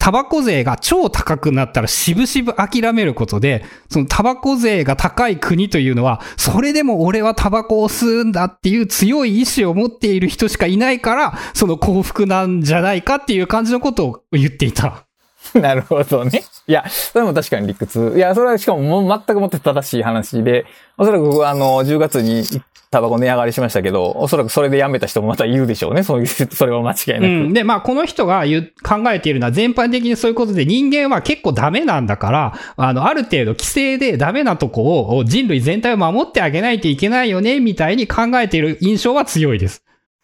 [0.00, 15.06] タバコ税が超高くなったら渋々諦めることで、そのタバコ税が高い国というのは、それでも俺はタバコを吸うんだっていう強い意志を持っている人しかいないから、その幸福なんじゃないかっていう感じのことを言っていた。
[15.54, 16.42] なるほどね。
[16.66, 18.12] いや、それも確かに理屈。
[18.16, 20.66] いや、それはしかももう全くもって正しい話で、
[20.98, 22.44] おそらくあの、10月に
[22.90, 26.02] タバコ値上がりしましたけど、おそらくそれで辞めた人もまたいるでしょうね。
[26.02, 27.24] そういう、それは間違いなく。
[27.24, 27.52] うん。
[27.52, 39.82] で、まあ、この人が言う、考えているのは全般的にそういうことで人間は結構ダメなんだから、あの、ある程度規制でダメなとこを人類全体を守ってあげないといけないよね、みたいに考えている印象は強いです。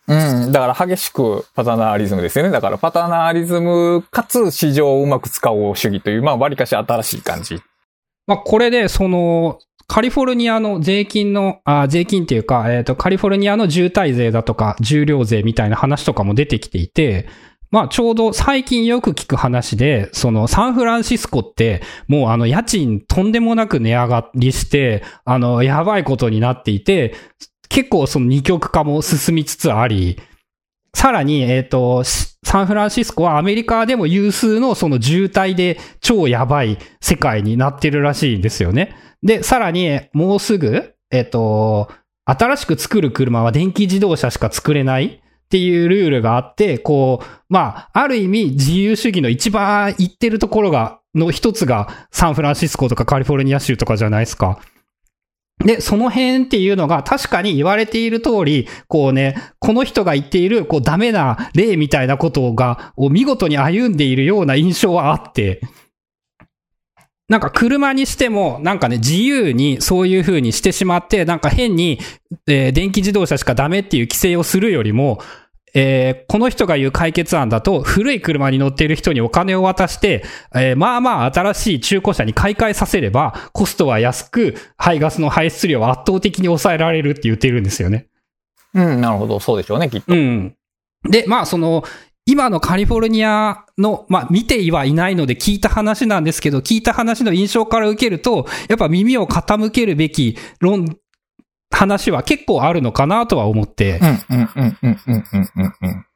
[0.08, 0.52] うん。
[0.52, 2.50] だから激しくパターナーリズムですよね。
[2.50, 7.60] だからパターナーリズムかつ市場をうまく使おう主義という、まあ割かし新しい感じ。
[8.26, 17.28] まあこれで、その、カリフォルニアの税金の、あ税金っていうか、えっ、ー、と、カリフォルニアの渋滞税だとか、重量税みたいな話とかも出てきていて、
[17.70, 27.14] まあ、ちょうど最近よく聞く話で、そのサンフランシスコって、もうあの家賃とんでもなく値上がりして、あの、やばいことになっていて、
[27.76, 30.18] 結構その二極化も進みつつあり、
[30.94, 38.96] さらに、えっ、ー、と、サンフランシスコはアメリカでも有数のその渋滞で超やばい世界になってるらしいんですよね。
[39.22, 41.90] で、さらに、もうすぐ、えっ、ー、と、
[42.24, 54.60] 新しく作る車は電気自動車しか作れないっていうルールがあって、こう、まあ、ある意味自由主義の一番行ってるところが、の一つがサンフランシスコとかカリフォルニア州とかじゃないですか。
[55.64, 65.60] で、その辺っていうのが確かに言われている通り、こうね、この人が言っている、こうダメな例みたいなことが、を見事に歩んでいるような印象はあって、
[67.28, 71.98] なんか車にしても、なんかね、自由にそういう風にしてしまって、なんか変に、
[72.46, 75.20] えー、電気自動車しかダメっていう規制をするよりも、
[75.74, 88.06] えー、この人が言う解決案だと、古い車に乗っている人にお金を渡して、えー、まあまあ新しい中古車に買い替えさせれば、コストは安く、排ガスの排出量は圧倒的に抑えられるって言ってるんですよね。
[88.74, 89.40] うん、なるほど。
[89.40, 90.14] そうでしょうね、きっと。
[90.14, 90.54] うん。
[91.04, 91.84] で、まあその、
[92.28, 100.98] 今のカリフォルニアの、まあ、見てはいないので聞いた話なんですけど、聞いた話の印象から受けると、やっぱ耳を傾けるべき論、
[101.70, 103.98] 話は結構あるのかなとは思って。
[103.98, 106.06] うん、うん、うん、うん、うん、うん、うん。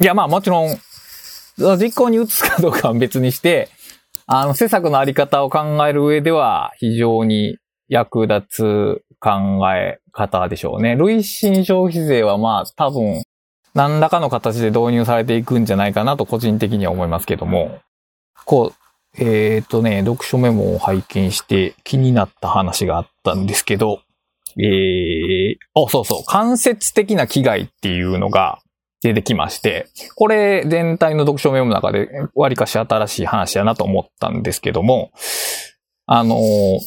[0.00, 0.76] いや、まあもちろん、
[1.78, 3.68] 実行に移すかどうかは別にして、
[4.26, 10.96] あの、施策のあり方を考える上では、非常に役立つ考え方でしょうね。
[10.96, 13.22] 累進消費税はまあ多分、
[13.74, 17.80] 何らかの形で導入されていくんじゃないかなと個人的には思いますけども、
[18.44, 24.00] こう、えっ、ー、とね、読書メモを拝見して気になった話があったんですけど、
[24.58, 28.60] えー、お、そうそう、間接的な危害っていうのが
[29.02, 35.10] 出てきまして、これ全体の読書メモの中で割かし新しい話やなと思ったんですけども、
[36.06, 36.78] あのー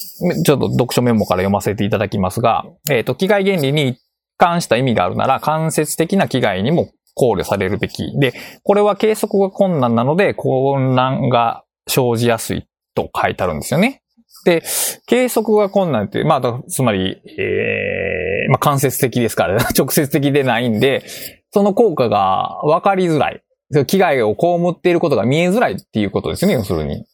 [0.44, 4.02] ちょっと読書メモから読ませていただきますが、えっ、と、機械原理に一
[4.38, 8.20] 貫した意味があるなら、間接的な危害にも考慮されるべき。
[8.20, 8.34] で、
[8.64, 14.03] これは計測が困難なので、混乱が生じやすいと書いてあるんですよね。
[14.46, 14.64] で、
[15.06, 21.04] 計測が困難って、まあ、だつまり、えー、まあ、間接的ですから、 直接的でないんで、
[21.52, 23.42] その効果が分かりづらい。
[23.88, 27.06] 危害を被っていることが見えづらいっていうことですね、要するに。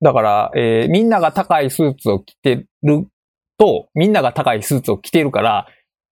[0.00, 3.06] だから、えーみんなが高いスーツを着てる
[3.58, 5.66] と、みんなが高いスーツを着てるから、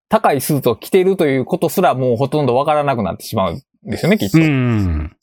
[0.09, 4.37] 高いスーツを着てるということすらもうほとんどわからなくなってしまうんですよね、きっと。
[4.39, 5.15] うん。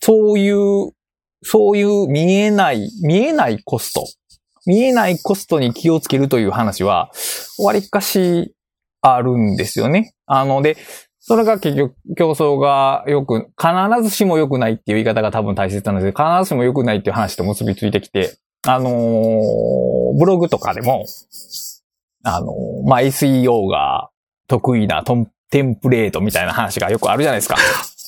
[0.00, 0.92] そういう、
[1.48, 4.04] そういう見えない、見えないコスト。
[4.66, 7.12] 見えないコストに気をつけるという話は、
[7.56, 8.52] 割かし
[9.00, 10.12] あるんですよね。
[10.26, 10.76] あの、で、
[11.20, 21.06] それが結局競争がよく、必ずしも良くないっていう言い方が多分大切なんですけど、必ずしも良くないっていう話と結びついてきて、あのーブログとかでも、
[22.24, 24.10] あのーまあ、SEO が
[24.48, 27.56] 得意なトンテンプレートみたいな話がよくあるじゃないですか。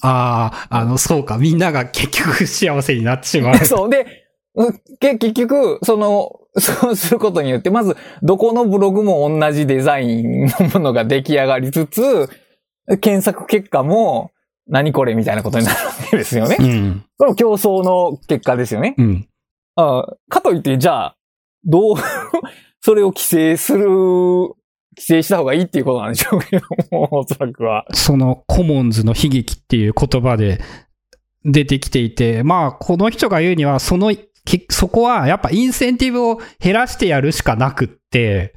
[0.03, 1.39] ああ、あの、そうか。
[1.39, 3.57] みんなが結局幸せになってしまう。
[3.67, 3.91] そう。
[3.91, 4.07] で、
[5.01, 12.29] 結局、その、 そうすることによって、まず、どこのブログも同じデザインのものが出来上がりつつ、
[13.01, 14.33] 検索結果も、
[14.67, 16.57] 何これみたいなことになるわけですよね。
[16.59, 17.05] うん。
[17.17, 18.95] これも競争の結果ですよね。
[18.99, 19.29] うん。
[19.77, 21.17] あかといって、じゃあ、
[21.65, 21.95] どう、
[22.81, 23.87] それを規制する、
[24.99, 27.87] 規制した方がいいっていうことなんでしょうけども、おそらくは。
[27.95, 30.61] そのコモンズの悲劇っていう言葉で
[31.45, 38.55] 出てきていて、まあ、この人が言うには、その、きそこはやっぱインセンティブを減らしてやるしかなくって、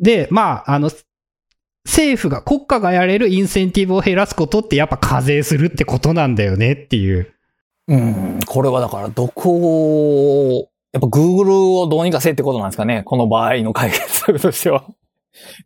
[0.00, 0.90] で、まあ、あの、
[1.84, 7.32] 政府が、国家がやれるインセンティブを減らすことってやっぱ課税するってことなんだよねっていう。
[7.88, 13.02] うん、これはだから、どこを、やっぱ Google をどうにかせってことなんですかね。
[13.04, 14.86] この場合の解決策としては。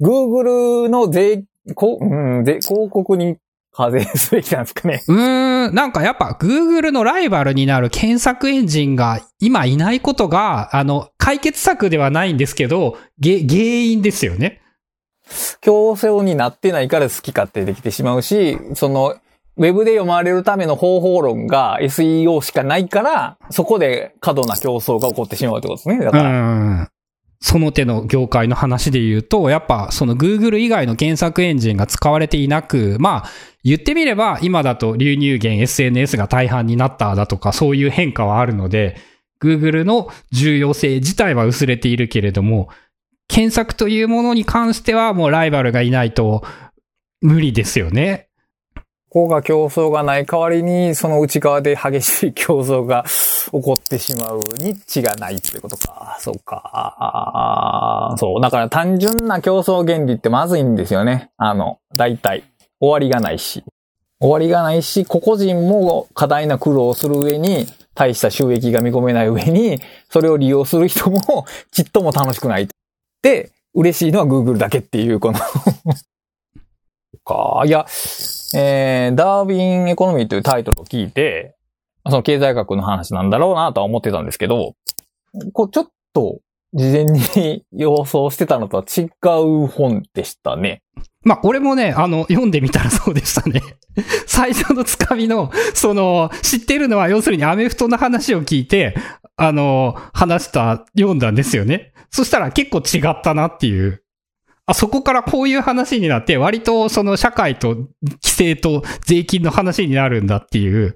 [0.01, 1.45] Google の税、
[1.75, 2.05] こう
[2.41, 3.37] ん、税広告に
[3.73, 5.03] 課税すべきなんですかね。
[5.07, 14.63] うーん、なんかやっぱ Google のライバルになる検索エンジンが今いないことが、あの、解決策ではないんですけど、げ原因ですよね。
[15.61, 19.15] 競争になってないから好き勝手できてしまうし、その、
[19.59, 25.99] ウェブで読まれるための方法論が SEO しかないから、そこで過度な競争が起こってしまうってことですね。
[25.99, 26.91] だうから。
[27.41, 33.31] その手の業界の話で言うと、やっぱその Google 以外の検索エンジンが使われていなく、まあ、
[33.63, 38.97] 言ってみれば今だと流入源 SNS が大半になっただとかそういう変化はあるので、
[39.41, 42.71] Google の重要性自体は薄れているけれども、
[43.29, 46.45] 検索というものに関してはもうライバルがいないと
[47.21, 48.28] 無理ですよね。
[49.23, 56.17] こが競争がない代わりに、その内側で激しい競争が起こってしまうニッチがないってことか。
[56.21, 58.15] そうか。
[58.19, 58.41] そう。
[58.41, 61.31] だから単純な競争原理ってまずいんですよね。
[61.37, 62.45] あの、大体。
[62.81, 63.65] 終わりがないし。
[64.21, 72.69] 終わりがないし、個々人も過大な苦労をする上に、大した収益が見込めない上に、それを利用する人も ちっとも楽しくない。
[73.23, 75.39] で、嬉しいのは Google だけっていう、この
[77.25, 77.63] か。
[77.67, 77.87] いや、
[78.55, 81.57] えー、ダーウィンエコノミーというタイトルを聞いて、
[82.07, 84.75] その経済学の話なんだろうなとは思ってたんですけど、
[85.53, 86.41] こうちょっと
[86.75, 89.03] 事前に予想してたのとは違
[89.43, 90.83] う本でしたね。
[91.23, 93.63] まあ、俺もね、あの、読んでみたらそうでしたね。
[94.27, 98.95] 最初のつかみの、その、知ってるのは、要するにアメフトの話を聞いて、
[99.37, 101.93] あの、話した、読んだんですよね。
[102.11, 104.03] そしたら結構違ったなっていう。
[104.69, 107.89] あ、そこからこういう話になって、割とその社会と規
[108.23, 110.95] 制と税金の話になるんだっていう。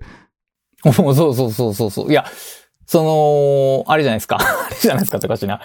[0.84, 2.10] そうそうそうそうそう。
[2.10, 2.24] いや、
[2.86, 4.36] その、あれじゃないですか。
[4.40, 5.60] あれじゃないですかっておかしいな。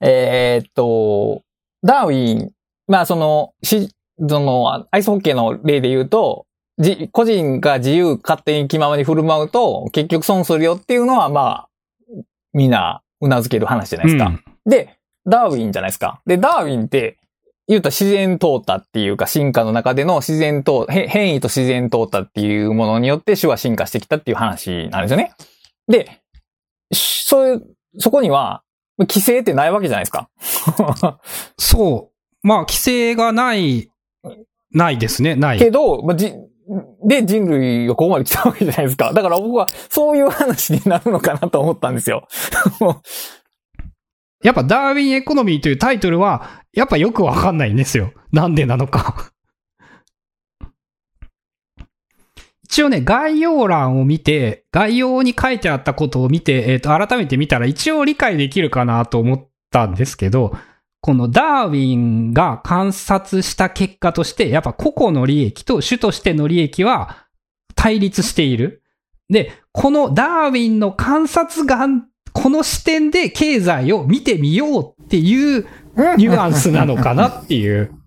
[0.00, 1.42] えーっと、
[1.84, 2.50] ダーウィン、
[2.88, 3.90] まあその、し、
[4.28, 6.46] その、アイスホッケーの例で言うと、
[6.78, 11.68] じ、個人が自由勝手に気ままに振る舞うと、結局損するよっていうのは、まあ、
[12.52, 14.26] みんな、うなずける話じゃないですか。
[14.26, 14.96] うんで、
[15.26, 16.20] ダーウィンじゃないですか。
[16.26, 17.18] で、ダーウィンって、
[17.72, 25.32] 言うたら自然淘汰っていうか進化の中での自然淘へ変異と自然淘汰っていうものによって種は進化してきたっていう話なんですよね。
[25.88, 26.22] で、
[26.92, 27.62] しそういう、
[27.98, 28.62] そこには、
[28.98, 30.28] 規制ってないわけじゃないですか。
[31.58, 32.10] そ
[32.44, 32.46] う。
[32.46, 33.88] まあ、規制がない、
[34.70, 35.34] ないですね。
[35.34, 35.58] ない。
[35.58, 36.32] けど、まあ、じ、
[37.04, 39.12] で人類がここまで来たわけじゃないですか。
[39.12, 42.28] だから僕はそういう話になるのかなと思ったんですよ。
[44.42, 48.12] やっぱダーウィンエコノミーというタイトルは、やっぱよくわかんないんですよ。
[48.32, 49.32] なんでなのか。
[52.64, 60.56] 一応ね、概要欄を見て、概要に書いてあったことを見て、えっ、と、改めて見たら一応理解できるかなと思ったんですけど、
[61.02, 67.26] このダーウィンが観察した結果として、やっぱ個々の利益と主としての利益は
[67.74, 68.82] 対立している。
[69.28, 75.66] で、このダーウィンの観察眼、この視点で経済を見てみようっていう
[76.16, 77.92] ニュアンスなのかなっていう。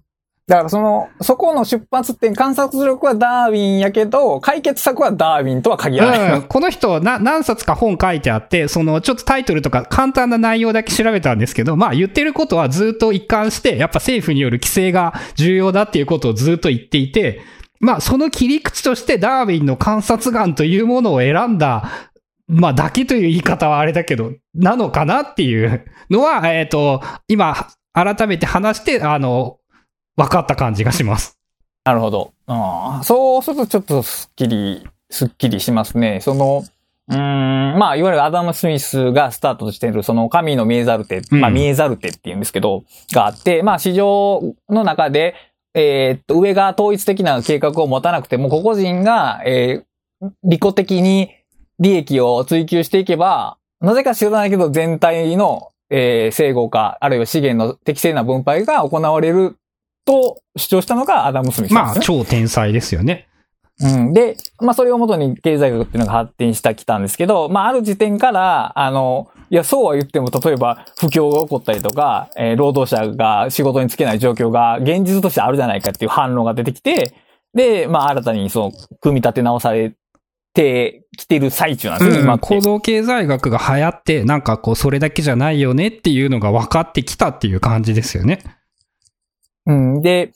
[0.47, 6.33] だからその、そこの出発点、観察力はダーウィンやけど、解決策はダーウィンとは限らない。
[6.33, 17.41] うん、この人な、何冊か本書いてあって、その、ちょっとタイトルとか簡単な内容だけ調べたんですけど、まあ言ってることはずっと一貫して、やっぱ政府による規制が重要だっていうことをずっと言っていて、
[17.79, 21.89] まあその切り口としてダーウィンの観察眼というものを選んだ、
[22.47, 29.57] まあだけという言い方はあれだけど、なのかなっていうのは、 えっ、と、今、改めて話して、あの、
[30.15, 31.37] 分かった感じがします。
[31.83, 32.33] なるほど。
[32.47, 36.19] うんそうするとちょっとスッキリ、スッキリしますね。
[36.21, 36.63] その、
[37.07, 45.35] うーん、まあ、いわゆるアダム・スミスがスタートしている、その神の見えざる手、まあ、うん見えざる手って言うんですけど、があって、まあ、市場の中で、
[45.75, 49.85] えーっと、上が統一的な計画を持たなくても、個々人が、えー
[50.43, 51.31] 利己的に
[51.79, 59.57] 利益を追求していけば、なぜか知らないけど、全体の、えー整合化、あるいは資源の適正な分配が行われる
[60.05, 61.99] と主張したのがアダム・スミスなんまあ。
[61.99, 63.27] 超天才ですよね。
[63.81, 64.13] うん。
[64.13, 77.13] で、まあそれをもとに経済学っていうのが発展したきたんですけど、まあある時点から、あの、いや、そうは言っても、例えば不況が起こったりとか、えー労働者が仕事に就けない状況が現実としてあるじゃないかっていう反論が出てきて、
[77.53, 78.71] で、まあ新たにその、
[79.01, 79.93] 組み立て直され
[80.55, 88.43] てきてる最中なんですようん、行動経済学が流行って、なんかこう、それだけじゃないよねっていうのが分かってきたっていう感じですよね。
[89.67, 90.01] うん。
[90.01, 90.31] で、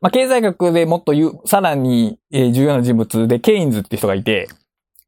[0.00, 4.48] まあ、経済学でもっと言う、さらに、えー重要な人物で、ケインズって人がいて、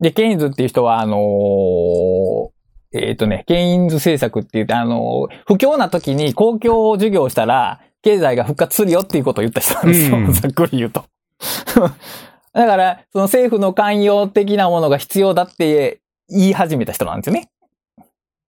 [0.00, 2.50] で、ケインズっていう人は、あのー
[2.98, 10.16] えっ、とね、ケインズ政策って言って、あのー不況な時に公共事業をしたら、経済が復活するよっていうことを言った人なんですよ。
[10.16, 11.04] うんざっくり言うと。
[12.56, 16.00] だから、その政府の関与的なものが必要だって
[16.30, 17.50] 言い始めた人なんですよね。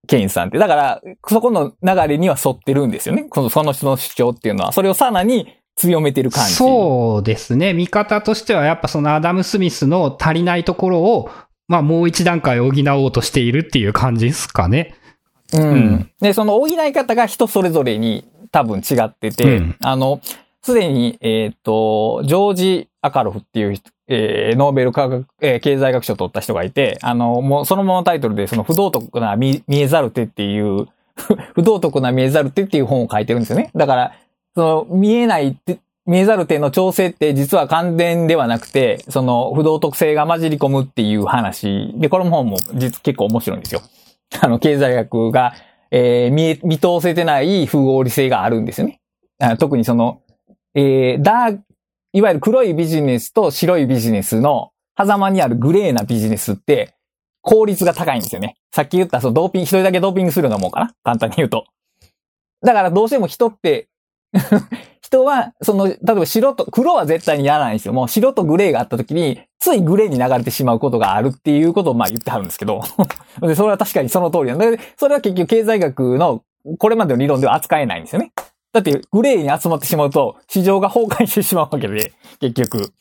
[0.07, 0.57] ケインズさんって。
[0.57, 3.25] だから、そこの流れには沿ってるんですよね。
[3.25, 4.73] このその人の主張っていうのは。
[4.73, 6.55] それをさらに強めてる感じ。
[6.55, 7.75] そうですね。
[7.75, 11.31] 見方としては、やっぱそのアダム・スミスの足りないところを、
[11.69, 14.95] まあもう一段階補おうとしているっていう感じですかね。
[15.53, 15.63] うん。
[15.63, 20.23] うんで、その補い方が人それぞれに多分違ってて、うんあの、
[20.63, 30.87] すでに、えっ、と、ジョージ・アカロフっていう人、えーノーベル科学、えー経済学賞を取った人がいて、あの、もうそのままタイトルで、その不道徳な見見えざる手っていう、
[31.55, 33.71] 不道徳な見えざる手っていう本を書いてるんですよね。
[33.75, 34.13] だから、
[34.55, 43.83] その見えないって、見えざる手の調整って実は完全ではなくて、その不道徳性が混じり込むっていう話で、この本も実結構面白いんですよ。
[44.41, 45.53] あの、経済学が、
[45.91, 49.01] えー見え、見通せてない不合理性があるんですよね。
[49.39, 50.21] あ特にその、
[50.75, 51.59] えーダー
[52.13, 56.95] いわゆる黒いビジネスと白いビジネスの狭間にあるグレーなビジネスって
[57.43, 58.57] 効率が高いんですよね。
[58.73, 61.65] さっき言ったそのドーピング、一人だけドーピングするようなもかな簡単に言うと。
[62.63, 63.89] だからどうしても人って、
[65.01, 67.95] 人は、その、例えば白と、黒は絶対にやらないんですよ。
[67.95, 72.83] もう白とグレーがあった時に、ついグレーに流れてしまうことがあるっていうことをまあ言ってはるんですけど。
[73.41, 76.43] で、それは確かにその通りなんで、それは結局経済学の
[76.79, 78.33] これまでの理論では扱えないんですよね。
[78.79, 82.93] だって、グレーに集まってしまうと、市場が崩壊してしまうわけで、結局。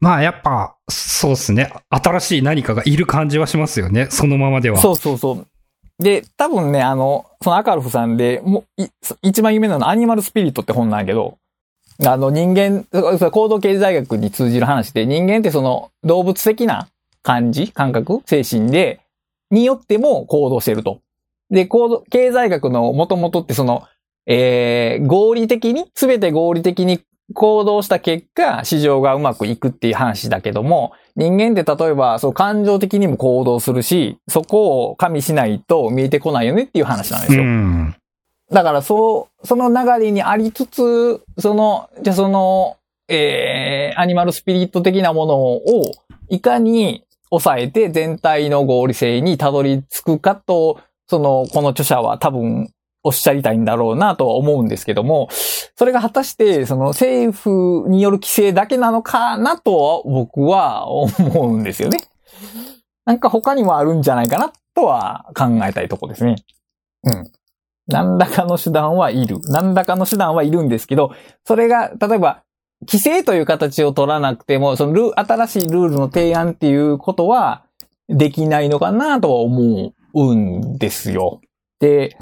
[0.00, 1.72] まあやっぱ、そうですね。
[1.90, 4.06] 新しい何かがいる感じはしますよね。
[4.10, 4.78] そのままでは。
[4.78, 5.46] そうそうそう。
[6.02, 8.88] で、多分ね、あの、そのアカルフさんで、もう、い
[9.20, 11.36] 一番有名なのはアニマルスピリットって本なんやけど、
[12.04, 16.88] あの人間、行動経済学に通じる話で、人間ってその動物的な
[17.22, 19.00] 感じ、感覚、精神で、
[19.50, 21.00] によっても行動してると。
[21.50, 23.84] で、行動、経済学の元々ってその、
[24.26, 27.00] えー、合理的に、すべて合理的に
[27.34, 37.44] 行動した結果、市場がうまくいくっていう話だけども、人間って例えば、そう感情的にも行動するし、そこを加味しないと見えてこないよねっていう話なんですうよ。
[37.44, 37.96] ん。
[38.50, 42.76] だから、そう、その流れにありつつ、その、じゃあその、
[43.08, 45.92] えー、アニマルスピリット的なものを、
[46.28, 52.70] いかに抑えて全体の合理性にたどり着くかと、その、この著者は多分、
[53.04, 55.28] おっしゃりたいんだろうなとは思うんですけども、
[55.76, 61.98] それが果たして、その政府による規制だけなのかなとは僕は思うんですよね。
[63.04, 66.36] なんか他にもあるんじゃないかなとは考えたいとこですね。
[67.04, 67.32] うん。
[67.88, 69.40] 何らかの手段はいる。
[69.48, 71.12] 何らかの手段はいるんですけど、
[71.44, 72.42] それが、例えば、
[72.86, 77.64] 規制という形を取らなくても、そのル新しいルールの提案っていうことは
[78.08, 81.40] できないのかなとは思うんですよ。
[81.80, 82.16] で、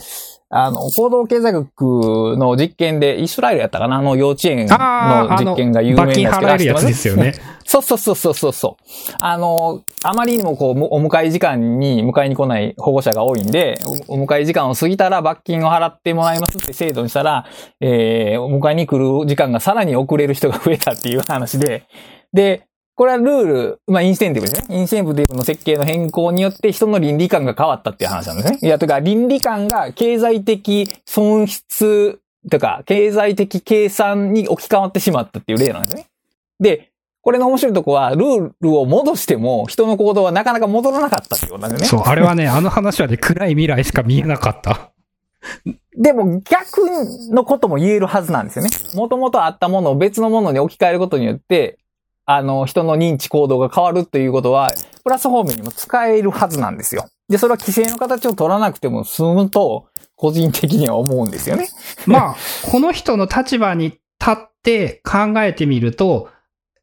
[0.53, 3.99] あの、行動経済学の実験で、イスラエルやったかな？
[3.99, 7.35] あの幼稚園の実験が有名な罰金払えるやつですよね。
[7.65, 8.85] そうそうそうそうそうそう。
[9.21, 13.79] あの、あまりにもこう、お迎え時間に迎えに来ない保護者が多いんで、
[14.09, 17.47] おお迎え時間を過ぎたら罰金を払ってもらいますって制度にしたら、
[17.81, 21.85] えー、お迎えに来る時間がさらに遅れる人が増えたっていう話で、
[22.33, 22.67] で、
[23.01, 24.77] これはルール、まあ、インセンティブですね。
[24.77, 28.59] インセンティブの設計の変更によって人の倫理観が変わったっていう話なんですね。
[28.61, 32.21] いや、というか、倫理観が経済的損失
[32.51, 36.09] とか、経済的計算に置き換わってしまったっていう例なんですね。
[36.61, 36.91] で、
[37.23, 41.89] これの面白いとこは、ルールを戻しても、人の行動はなかなか戻らなかったってことなんですね。
[41.89, 44.91] そう、あれはね、あの話はね、暗い未来しか見えなかった。
[45.97, 46.83] でも逆
[47.33, 48.71] のことも言えるはずなんですよね。
[48.95, 51.79] もともとあったものを別のものに置き換えることによって、
[52.37, 54.73] あの、人の認知行動が変わるということは、
[55.03, 57.09] プラス方面にも使えるはずなんですよ。
[57.29, 61.69] で、それは規制の形を取らなくても済むと、個人的には思うんですよね。
[62.07, 62.37] まあ、
[62.71, 64.01] この人の立場に立
[64.33, 66.29] って考えてみると、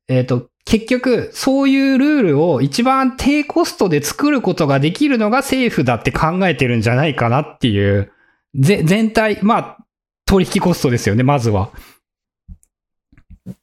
[0.08, 8.12] えっ、と、結局、そういうルールを一番低コストで作ることができるのが政府だって考えてるんじゃないかなっていう、
[8.54, 9.78] 全体、まあ、
[10.26, 11.70] 取引コストですよね、まずは。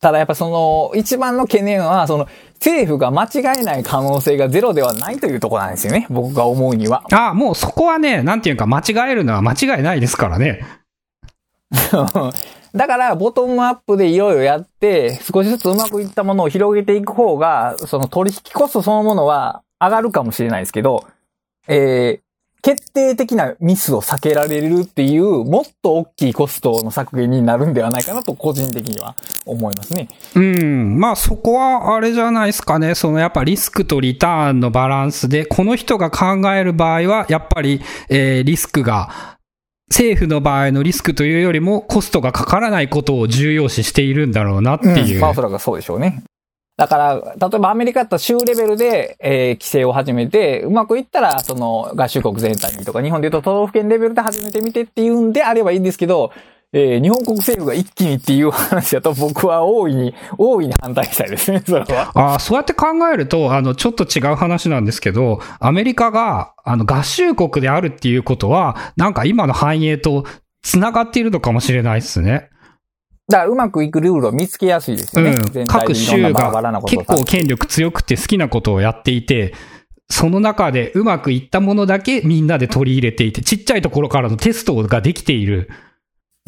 [0.01, 6.07] ただやっぱその、一番の懸念は、その、政府が間違えない可能性がゼロではないというところなんですよね。
[6.09, 7.05] 僕が思うには。
[7.13, 10.65] ああ、もうそこはね、なんていうか間違えるのは間違いないですからね。
[12.75, 21.05] だから、ボトムアップでいろいろやって、少しずつうまくいったものを広げていく方が、その取引コストそのものは上がるかもしれないですけど、
[21.69, 22.24] えー、
[22.65, 30.09] 決定的なミスを避けられるっていう、もっと大きいコストの削減になるんではないかなと、個人的には思いますね。
[30.35, 30.99] うん。
[30.99, 32.95] まあそこはあれじゃないですかね。
[32.95, 39.37] そのやっぱリスクとリターンのバランスで、この人が考える場合は、やっぱり、えーリスクが、
[39.91, 45.15] 政府の場合のリスクというよりもコストがかからないことを重要視しているんだろうなっていう。
[45.17, 46.25] うん、まあおそらくそうでしょうね。
[46.77, 56.33] だから、例えばアメリカだったら州レベルで、えー規制を始めて、うまくいったら、その、合衆国全体にとか、日本で言うと都道府県レベルで始めてみてっていうんであればいいんですけど、
[56.73, 62.11] えー日本国政府が一気にっていう話だと僕は大いに、大いに反対したいですね、それは。
[62.13, 70.25] ああ、そうやって考えると、あの、ちょっと違う話なんですけど、アメリカが、あの、合衆国であるっていうことは、なんか今の繁栄と
[70.63, 72.51] 繋がっているのかもしれないですね。
[73.29, 75.37] だからうまくいくルールを見つけやすいですよね。
[75.55, 75.67] うん。
[75.67, 79.55] 各州が結構権力強くて好きなことをやっていて、
[80.11, 85.71] その中でうまくいったものだけみんなで取り入れていて、ちっちゃいところからのテストができている。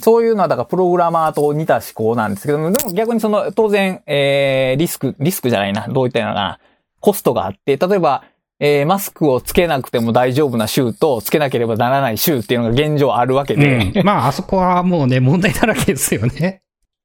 [0.02, 6.60] そういうのは、だからプログラマーと似た思考なんですけども、でも逆にその、当然、えー、リスク、リスクじゃないな、どういったらいいのかな、
[7.00, 8.24] コストがあって、例えば、
[8.60, 14.04] えー、マスクをつけなくても大丈夫な州と、つけなければならない州っていうのが現状あるわけうで、ん。
[14.04, 16.62] まあ、あそこはもうね、問題だらけですよね。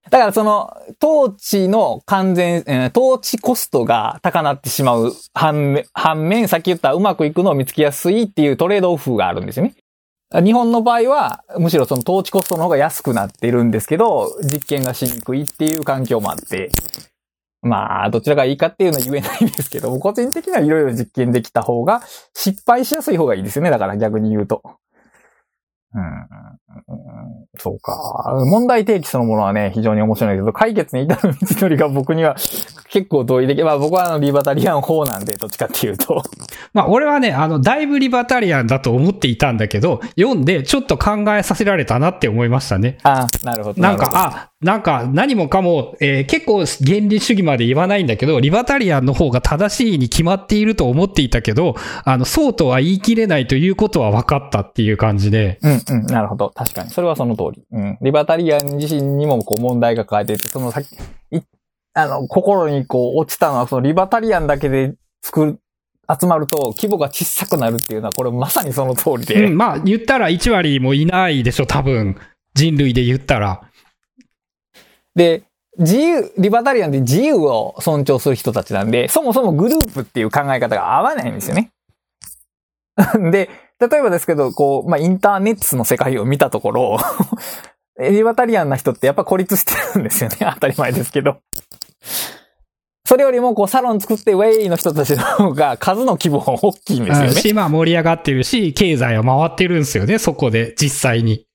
[0.09, 9.75] だからその、統治の完全、えー統治コストが高なってしまう反面、反面、さっき言ったうまくいくのを見つけやすいっていうトレードオフがあるんですよね。
[10.43, 16.71] 日本の場合は、むしろその統治コストの方が安くなってるんですけど、実験がしにくいっていう環境もあって、
[17.61, 22.01] まあ、どちらがいいかっていうのは言えないんですけど、個人的にはいろいろ実験できた方が、
[22.33, 23.69] 失敗しやすい方がいいですよね。
[23.69, 24.63] だから逆に言うと。
[25.93, 26.59] うん、
[27.57, 28.43] そうか。
[28.45, 32.36] 問題提起そのものはね、非常に面白いけど、解決に至る道のりが僕には
[32.89, 36.24] 結構同意でき、まあ僕はあのリバタリアン方なんで、どっちかっていうと。
[36.74, 42.97] まあ、俺はね、あの、だいぶリバタリアンだと思っていたんだけど、読んでちょっと考えさせられたなって思いましたね。
[43.03, 43.82] あなるほど。
[43.82, 56.51] なんか、あ、なんか何もかも、えー結構原理主義まで言わないんだけど、リバタリアンの方が正しいに決まっていると思っていたけど、あの、そうとは言い切れないということは分かったっていう感じで、うんうん、なるほど。
[56.62, 56.91] 確かに。
[56.91, 57.64] それはその通り。
[57.72, 57.97] うん。
[58.01, 60.95] リバタリアン自身にもこう問題が抱えていて、その先、
[61.32, 61.39] い
[61.95, 64.93] あの、心にこう落ちたのは、そのリバタリアンだけで
[65.24, 65.59] 作る、
[66.07, 69.45] 集まると規模が小さくなるっていうのは、これまさにその通りで。
[69.45, 72.16] うん、まあ言ったら1割もいないでしょ、多分。
[72.53, 73.62] 人類で言ったら。
[75.16, 75.41] で、
[75.80, 81.72] 自由、リバタリアンって自由を尊重する人たちなんで、そもそもグループっていう考え方が合わないんですよね。
[83.32, 83.49] で、
[83.82, 86.97] 例えばですけど、こう、まあ、インターネットの世界を見たところ、
[87.99, 90.38] エリバタリアンな人ってやっぱ孤立してるんですよね。
[90.53, 91.38] 当たり前ですけど。
[93.05, 97.27] それよりも、こう、サロン作ってウェイの人たちの方が数の規模が大きいんですよね。
[97.27, 101.45] うんし、まあ盛り上がってるし、経済は回ってるんですよね、そこで、実際に。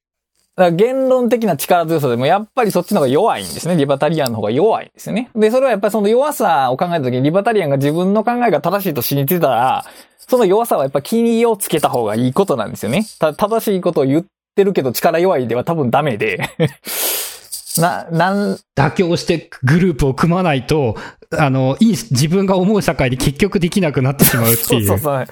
[0.56, 3.76] だから言論的な力強さでもやっぱりそっちの方が弱いんですね。
[3.76, 5.30] リバタリアンの方が弱いんですよね。
[5.34, 9.84] で、それはやっぱりその弱さを考えた時にリバタリアンが自分の考えが正しいと信じてたら、
[10.16, 13.04] その弱さはやっぱ気をつけた方がいいことなんですよね。
[13.18, 16.40] た正しいことを言ってるけど力弱いでは多分ダメで。
[17.78, 20.96] な、なん、妥協してグループを組まないと、
[21.36, 24.66] あの、いい、自分が思う社会で結局できなくなってしまうっていう。
[24.66, 25.26] そうそうそう。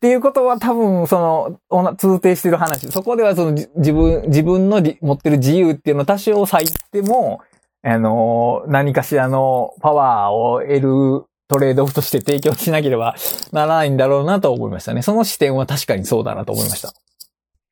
[0.00, 2.90] っていうことは多分、その、通底してる話。
[2.90, 7.42] そこではその自分、自分の持ってる自由っていうのを多少割いても、
[7.82, 13.14] あの、何かしらのパワーを得るトレードオフとして提供しなければ
[13.52, 15.02] ならないんだろうなと思いましたね。
[15.02, 16.94] その視点は確かにそうだなと思いました。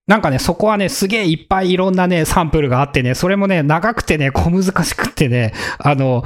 [0.07, 6.25] なんかね、そこはね、すげえいっぱいいろんなね、サンプルがあってね、それもね、長くてね、小難しくってね、あの、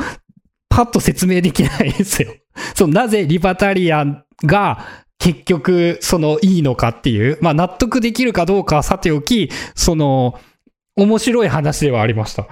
[0.69, 2.33] パッと説明できないですよ。
[2.75, 4.85] そう、なぜリバタリアンが
[5.23, 10.35] 結局、その、いいのかっていう、まあ、納得できるかどうかはさておき、その、
[10.97, 12.49] 面白い話ではありました。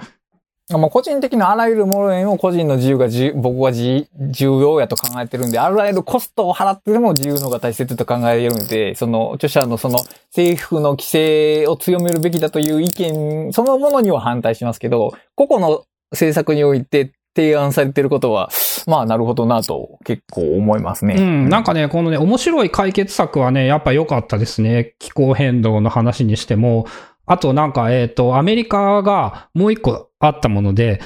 [0.77, 18.49] もう個人的なあらゆるものを個人の自由がじ僕はじ重要やと考えてるんで、あらゆるコストを払ってでも自由の方が大切と考えるんで、その著者のその政府の規制を強めるべきだという意見そのものには反対しますけど、個々の政策において提案されてることは、
[18.87, 21.15] まあなるほどなと結構思いますね。
[21.17, 24.95] うん、なんかね、このね、面白い解決策はね、やっぱ良かったですね。
[24.99, 26.85] 気候変動の話にしても、
[27.25, 31.01] あとなんか、えっ、と、アメリカがもう一個あったもので、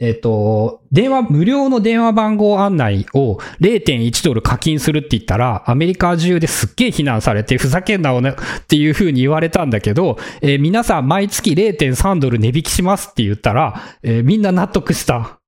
[0.00, 15.41] えっ、と、電話、無料の電話番号案内を0.1ドル課金するって言ったら、アメリカ中ですっげえ非難されて、ふざけんなおねっていう風に言われたんだけど、えー皆さん毎月0.3ドル値引きしますって言ったら、えーみんな納得した。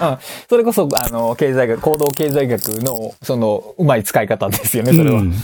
[0.00, 0.18] う ん
[0.48, 5.20] それこそ、あの、経済学、行動経済学の、その、うまい使い方ですよね、それは。
[5.20, 5.34] うん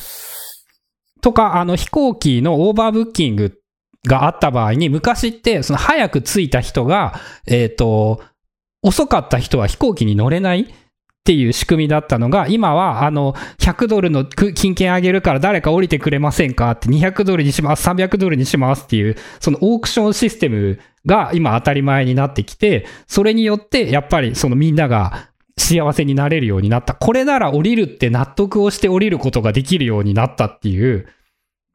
[1.20, 3.61] とか、あの、飛行機のオーバーブッキング
[4.07, 8.22] があった場合に、昔って、その早く着いた人が、えっ、と、
[8.83, 10.72] 遅かった人は飛行機に乗れない
[11.21, 26.95] っていう仕組みだったのが、今は、あの、100ドルの金券あげるから誰か降りてくれませんかって200ドルにします、300ドルにしますっていう、そのオークションシステムが今当たり前になってきて、それによって、やっぱりそのみんなが幸せになれるようになった。
[26.95, 31.07] これなら降りるって納得をして降りることができるようになったっていう、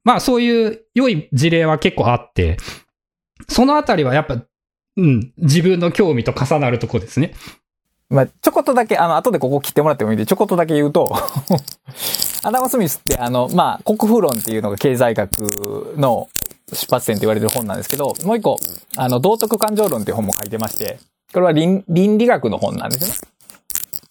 [0.04, 2.58] まあそういう良い事例は結構あって、
[3.48, 4.42] そのあたりはやっぱ、
[4.98, 7.34] うん、自分の興味と重なるとこですね。
[8.10, 11.12] まあ、ちょこっとだけ、あの、後でここ切ってもらってもいいんで、ちょこっとだけ言うと、
[12.44, 16.28] アダム・スミスって、あの、まあ、国風論っていうのが経済学の
[16.72, 18.60] 出発点と言われる本なんですけど、もう一個、
[18.96, 21.00] あの、道徳感情論っていう本も書いてまして、
[21.34, 23.28] これは倫理学の本なんですね。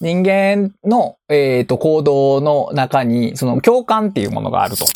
[0.01, 4.87] 人間の、えっ、と、行動の中に、その共感っていうものがあると。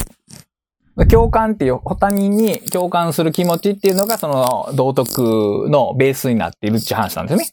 [1.06, 7.46] 共感っていう、他人に共感する気持ちっていうのが、その道徳のベースになっているっていう話なんですよね。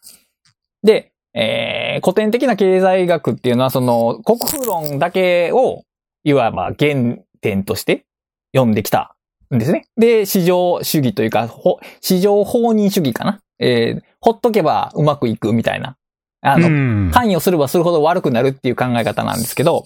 [0.83, 5.83] で、えー古典的な経済学っていうのは、その、国風論だけを、
[6.23, 8.05] いわば原点として
[8.53, 9.15] 読んできた
[9.53, 9.85] んですね。
[9.95, 13.39] で、市場主義というか、ほ市場放任主義かな？
[13.59, 15.97] えーほっとけばうまくいくみたいな。
[16.41, 19.85] あの、うん関与すればするほど悪くなるっていう考え方なんですけど、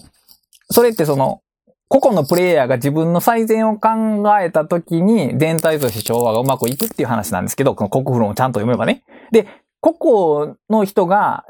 [0.70, 1.42] それってその、
[1.88, 3.90] 個々のプレイヤーが自分の最善を考
[4.40, 9.02] えたときに全体として調和がうまくいくっていう話なんですけど、この国風論をちゃんと読めばね。
[9.30, 9.46] で、
[9.80, 11.44] 個々の人が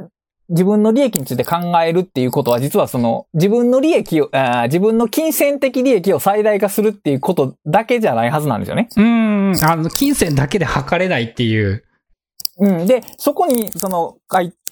[0.50, 4.30] 自分の利益について考えるっていうことは実はその自分の利益を、
[4.64, 8.88] 自分の金銭的利益を最大化するっていうことだけじゃないはずなんですよね。
[8.96, 11.84] うん、あの、金銭だけで測れないっていう。
[12.58, 12.86] うん。
[12.86, 14.16] で、そこに、その、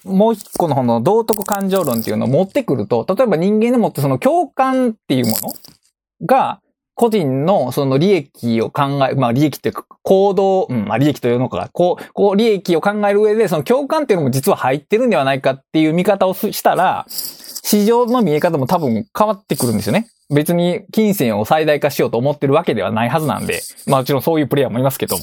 [0.03, 6.61] もう一個の方の道徳感情論っていうのを持ってくると、例えば人間の持ってその共感っていうものが、
[6.99, 20.09] 個人のその利益を考え、まあ利益っていうか行動、うん、まあ利益というのか、こう、こう利益を考える上で、その共感っていうのも実は入ってるんではないかっていう見方をすしたら、市場の見え方も多分変わってくるんですよね。
[20.29, 25.15] 別に金銭を最大化しようと思ってるわけではないはずなんで、まあもちろんそういうプレイヤーもいますけど。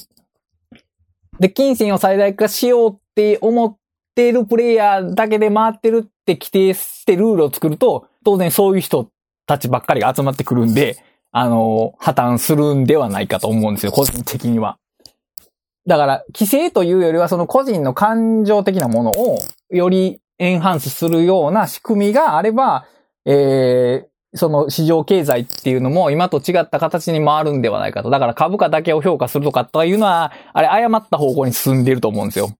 [1.39, 3.77] で、金銭を最大化しようって思っ
[4.15, 9.11] ているプレイヤーだけで回ってるって規定してルールを作ると、当然そういう人
[9.47, 10.97] たちばっかりが集まってくるんで、
[11.33, 14.79] あの、破綻するんではないかと思うんですよ、個人的には。
[15.87, 19.39] だから、規制というよりは、その個人の感情的なものを、
[19.71, 22.87] よりエンハンスするような仕組みがあれば、
[23.25, 28.11] えー、その市場経済っていうのも今と違った形に回るんではないかと。
[28.11, 32.51] だから株価だけを評価するとかというのは、あれ誤った方向に進んでいると思うんですよ。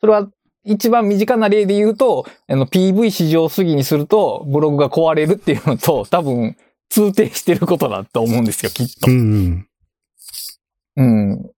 [0.00, 0.28] それは
[0.64, 6.56] 一番身近な例で言うと、あの PV 市場主義にするとブログが壊れるっていうのと多分
[6.92, 9.10] 通底してることだと思うんですよ、きっと。
[9.10, 9.66] うん。
[10.96, 11.50] うん。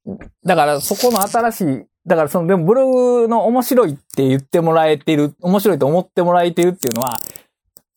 [0.47, 7.18] だからそこの新しい、だからその、でもブログの面白いって言ってもらえてる、面白いと思ってもらえてるっていうのは、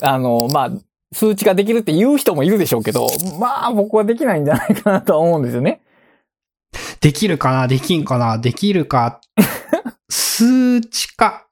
[0.02, 0.72] あの、まあ、
[1.14, 3.08] 数値化できるって言う人もいるでしょうけど、
[3.40, 5.82] まあ僕はできないんじゃないかなとは思うんですよね。
[7.02, 9.22] できるかなできんかなできるか。
[10.10, 11.46] 数値化。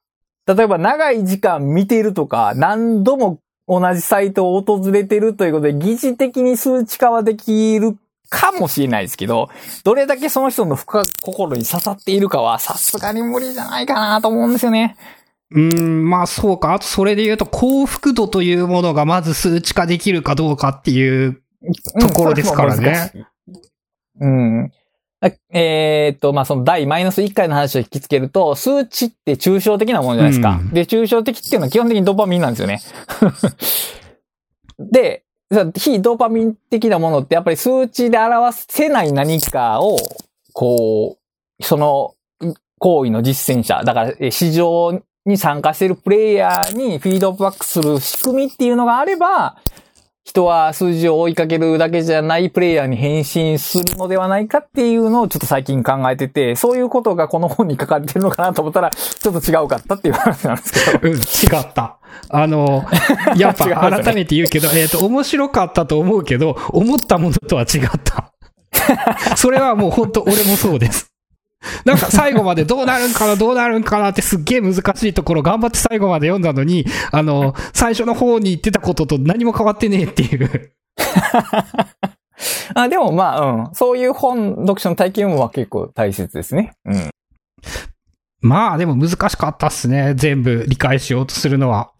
[0.46, 7.96] 例えば長い時間見ているとか、何度も同じサイトを訪れてるということで、疑似的に数値化はできる
[8.28, 9.48] かもしれないですけど、
[9.84, 14.96] どれだけその人の深く心に刺さっているかは、さすがに無理じゃないかなと思うんですよね。
[15.50, 16.74] うーん、まあそうか。
[16.74, 21.40] あとそれで言うと幸福度というものがまず数値化できるかどうかっていう
[22.00, 23.12] ところですからね。
[24.20, 24.72] うん。
[25.26, 30.60] うんえーっと、まあ、その第マイナス1回の話を引きつけると、数値って抽象的なものじゃないですか。
[30.60, 32.80] うんで、抽象的っていうのは基本的にドーパミンなんですよね。
[34.78, 35.24] で、
[35.76, 39.96] 非ドーパミン的なものってやっぱり数値で表せない何かを、
[40.52, 41.18] こ
[41.60, 42.14] う、その
[42.78, 49.56] 行為の実践者、だからえ市場に参加しているプレイヤーにフィードバックする仕組みっていうのがあれば、
[50.26, 61.08] 人は数字を追いかけるだけじゃないプレイヤーに変身するのではないかっていうのをちょっと最近考えてて、そういうことがこの本に書かれてるのかなと思ったら、ちょっと違うかったっていう話なんですけど。
[61.08, 61.20] うん、違
[61.62, 61.98] った。
[62.28, 62.84] あの、
[63.36, 63.66] やっぱ
[64.02, 68.32] 改めて言うけど、えっ、と、面白かったと思うけど、思ったものとは違った。
[69.36, 71.15] それはもう本当俺もそうです。
[71.84, 80.72] なんか最後までどうなるんかな、どうなるんかなってすっげえ難しいところ頑張って最後まで読んだのに、あの、 最初の方に言ってたことと何も変わってねえっていう。
[82.74, 83.74] あでもまあ、うん。
[83.74, 86.72] そういう本、読書の体験は結構大切ですね。
[86.84, 87.10] うん。
[88.40, 90.14] まあでも難しかったっすね。
[90.16, 91.90] 全部理解しようとするのは。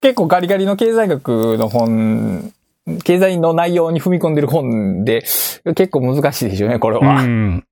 [0.00, 2.52] 結構ガリガリの経済学の本、
[3.04, 5.24] 経済の内容に踏み込んでる本で、
[5.74, 7.22] 結構難しいでしょうね、これは。
[7.22, 7.64] うん。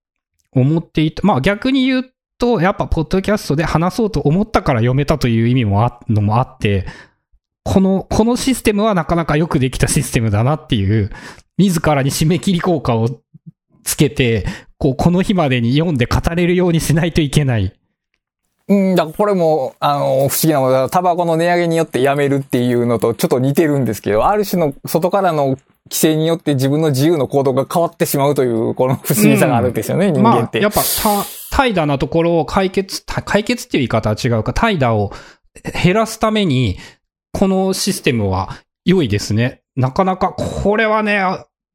[0.56, 1.26] 思っていた。
[1.26, 6.86] まあ逆に言うと、やっぱポッドキャストで話そうと思ったから読めたという意味もあのもあって、
[7.64, 11.10] この、このシステムはなかなかよくできたシステムだなっていう、
[11.58, 13.08] 自らに締め切り効果を
[13.82, 14.46] つけて、
[14.78, 17.72] こう、この日までに読んで語れるようにしないといけない。
[18.68, 20.88] うん、だからこれも、あの、不思議なものだ。
[20.90, 25.56] タバコの値上げによってやめるっていうのとちょっと似てるんですけど、ある種の外からの
[25.86, 30.60] 規制によって自分の自由の行動が変わってしまうという、この不思議さがあるんですよね、人間まあ、って。
[30.60, 30.86] やっぱ、た、
[31.56, 35.12] 怠惰なところを解決、た解決っていう言い方は違うか、怠惰を
[35.82, 36.76] 減らすために、
[37.32, 39.62] このシステムは良いですね。
[39.76, 41.22] なかなか、これはね、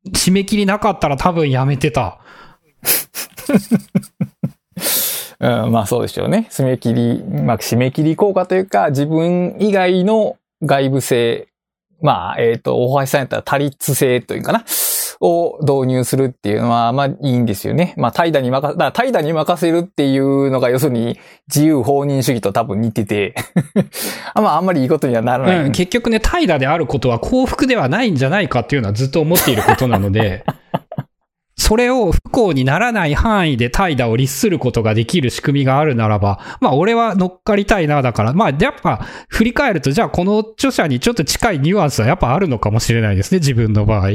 [0.09, 2.19] 締め切りなかったら多分やめてた。
[5.39, 6.47] うん、まあそうでしょうね。
[6.51, 11.47] 締め切り、まあ締め切り効果というか、自分以外の外部性、
[12.01, 14.65] まあ、えっ、と、大橋さんやったら多律性というかな、
[15.21, 17.93] を導入するっていうのは、まあいいんですよね。
[17.95, 23.35] まあ怠惰に任せ、だから怠惰に任せるっていうのが要するに自由放任主義と多分似てて、
[24.33, 25.65] あまああんまりいいことにはならない。
[25.65, 30.43] うん、結局ね、怠惰であることは幸福ではないんじゃないかっていうのはずっと思っていることなので、
[31.61, 44.09] それを不幸にならない範囲で怠惰を律することができる仕組みがあるならば、まあ俺は乗っかりたいな、だから、まあやっぱ振り返ると、じゃあこの著者にちょっと近いニュアンスはやっぱあるのかもしれないですね、自分の場合。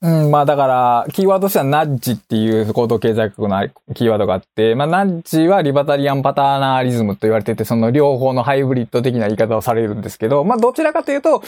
[0.00, 11.42] うん、まあだから、キーワードとしてはナッジっていう行動経済学のキーワードがあって、まあナッジはリバタリアンパターナーリズムと言われてて、その両方のハイブリッド的な言い方をされるんですけど、まあどちらかというと、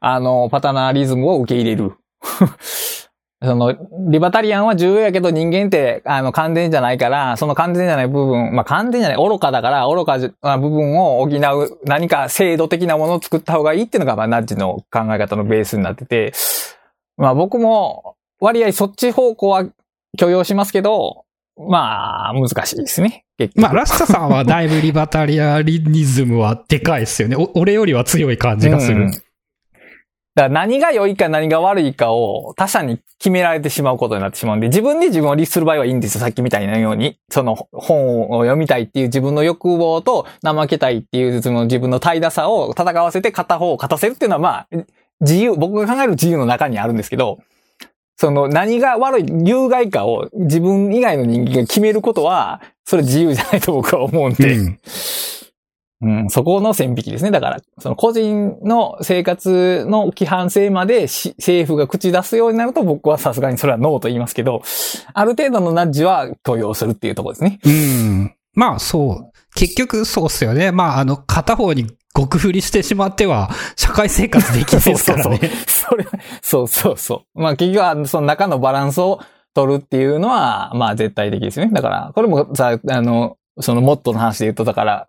[0.00, 1.94] あの、パターナーリズムを受け入れる。
[3.44, 3.76] その、
[4.10, 16.32] リバタリアンは重要やけど人間って、あの、完全じゃないから、その完全じゃない部分、まあ、完全じゃない、愚かだから、愚かな部分を補う何か制度的なものを作った方がいいっていうのが、まあ、ナッジの考え方のベースになってて、
[17.16, 19.64] まあ、僕も、割合そっち方向は
[20.18, 21.24] 許容しますけど、
[21.56, 23.24] まあ、難しいですね。
[23.38, 27.36] 結局まあ、ラスタさんはだいぶリバタリアリズムはでかいですよね。
[27.36, 29.04] お俺よりは強い感じがする。
[29.04, 29.22] うん
[30.34, 36.20] だから何が良いか何が悪いかを他者に決められてしまうことになってしまうんで、自分で自分を律する場合はいいんですよ。
[36.20, 37.18] さっきみたいなように。
[37.30, 44.68] その本を読みたいっていう自分の欲望と怠けたいっていうその自分の怠惰さを戦わせて片方を勝たせるっていうのはまあ、
[45.20, 47.38] 自由、僕が考える自由の中にあるんですけど、
[48.16, 54.56] その何が悪い、有害かを自分以外の人間が決めることは、それ自由じゃないと僕は思うんで。
[54.56, 54.78] うん
[56.04, 57.30] うん、そこの線引きですね。
[57.30, 64.62] だから、その個人の生活の規範性までし政府が口出すようになると僕はさすがにそれはノーと言いますけど、
[65.14, 67.58] ある程度のナッジは許容するっていうところですね。
[67.64, 68.34] うん。
[68.52, 69.32] まあそう。
[69.54, 70.72] 結局そうっすよね。
[70.72, 75.38] まああの、片方に極振りしてしまっては、社会生活できないですからね。
[75.66, 76.06] それ、
[76.42, 77.40] そうそうそう。
[77.40, 79.20] まあ結局はその中のバランスを
[79.54, 81.72] 取るっていうのは、まあ絶対的ですよね。
[81.72, 85.08] だから、これもさ、あの、そのモットーの話で言うと、だから、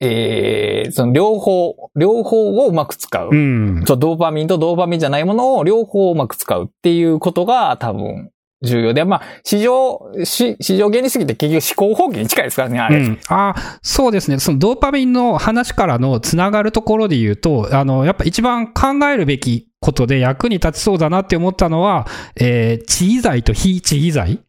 [0.00, 3.28] えー、その両方、両方をうまく使う。
[3.30, 3.84] うん。
[3.84, 8.30] ドーパミンとドーパミンじゃないものを両方うまく使うっていうことが多分
[8.62, 12.98] 重要で、まあ、市場、し市場原理主義って結局思考放棄に近いですからね、あれ。
[12.98, 14.38] うん、あそうですね。
[14.38, 24.40] そのドーパミンの話からのつながるところで言うと、あの、やっぱ一番考えるべきことで役に立ちそうだなって思ったのは、えー、地位剤と非地位剤。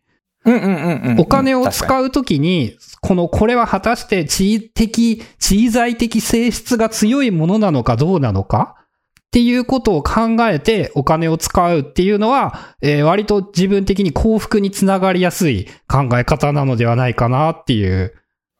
[0.43, 1.19] うんうんうんうん。
[1.19, 8.75] お金を使うときに、この、これは果たして地位的、地位剤的性質が強いものなのかどうなのか？
[8.77, 18.13] っていうことを考えてお金を使うっていうのは、えー割と自分的に幸福につながりやすい考え方なのではないかなっていう。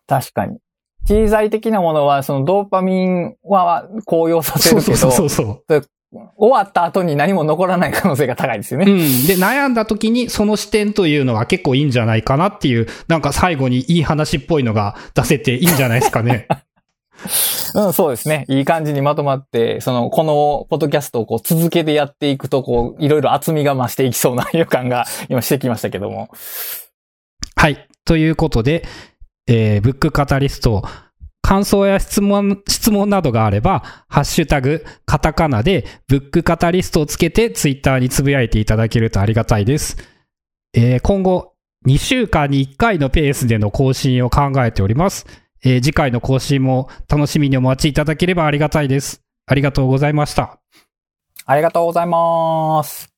[0.08, 0.60] 確かに。
[1.08, 5.82] 経済的なものは、そのドーパミンは高揚させそうそうるけど、そうそう。
[6.36, 8.92] 終わった後に何も残らない可能性が高いですよね。
[8.92, 8.98] うん。
[9.28, 16.48] で、悩んだ時にその視点というのは結構いいんじゃないかなっていう、なんか最後にいい話っぽいのが出せていいんじゃないですかね。
[17.76, 18.46] うん、そうですね。
[18.50, 26.30] いい感じにまとまって、その、このポッドキャストをこう続けてやっていくと、こう、いろいろ厚みが増していきそうな予感が今してきましたけども。
[27.56, 27.88] はい。
[28.06, 28.84] ということで、
[29.48, 30.84] えーブックカタリスト、
[31.52, 39.98] 感想や質問、質問などがあれば、ハッシュタグ、カタカナで、ブックカタリストをつけて、ツイッターにつぶやいていただけるとありがたいです。
[40.74, 41.52] えー今後、
[41.86, 45.26] 2週間に1回のペースでの更新を考えております。
[45.62, 49.22] えー次回の更新も楽しみにお待ちいただければありがたいです。
[49.46, 50.58] ありがとうございました。
[51.46, 53.11] ありがとうございます。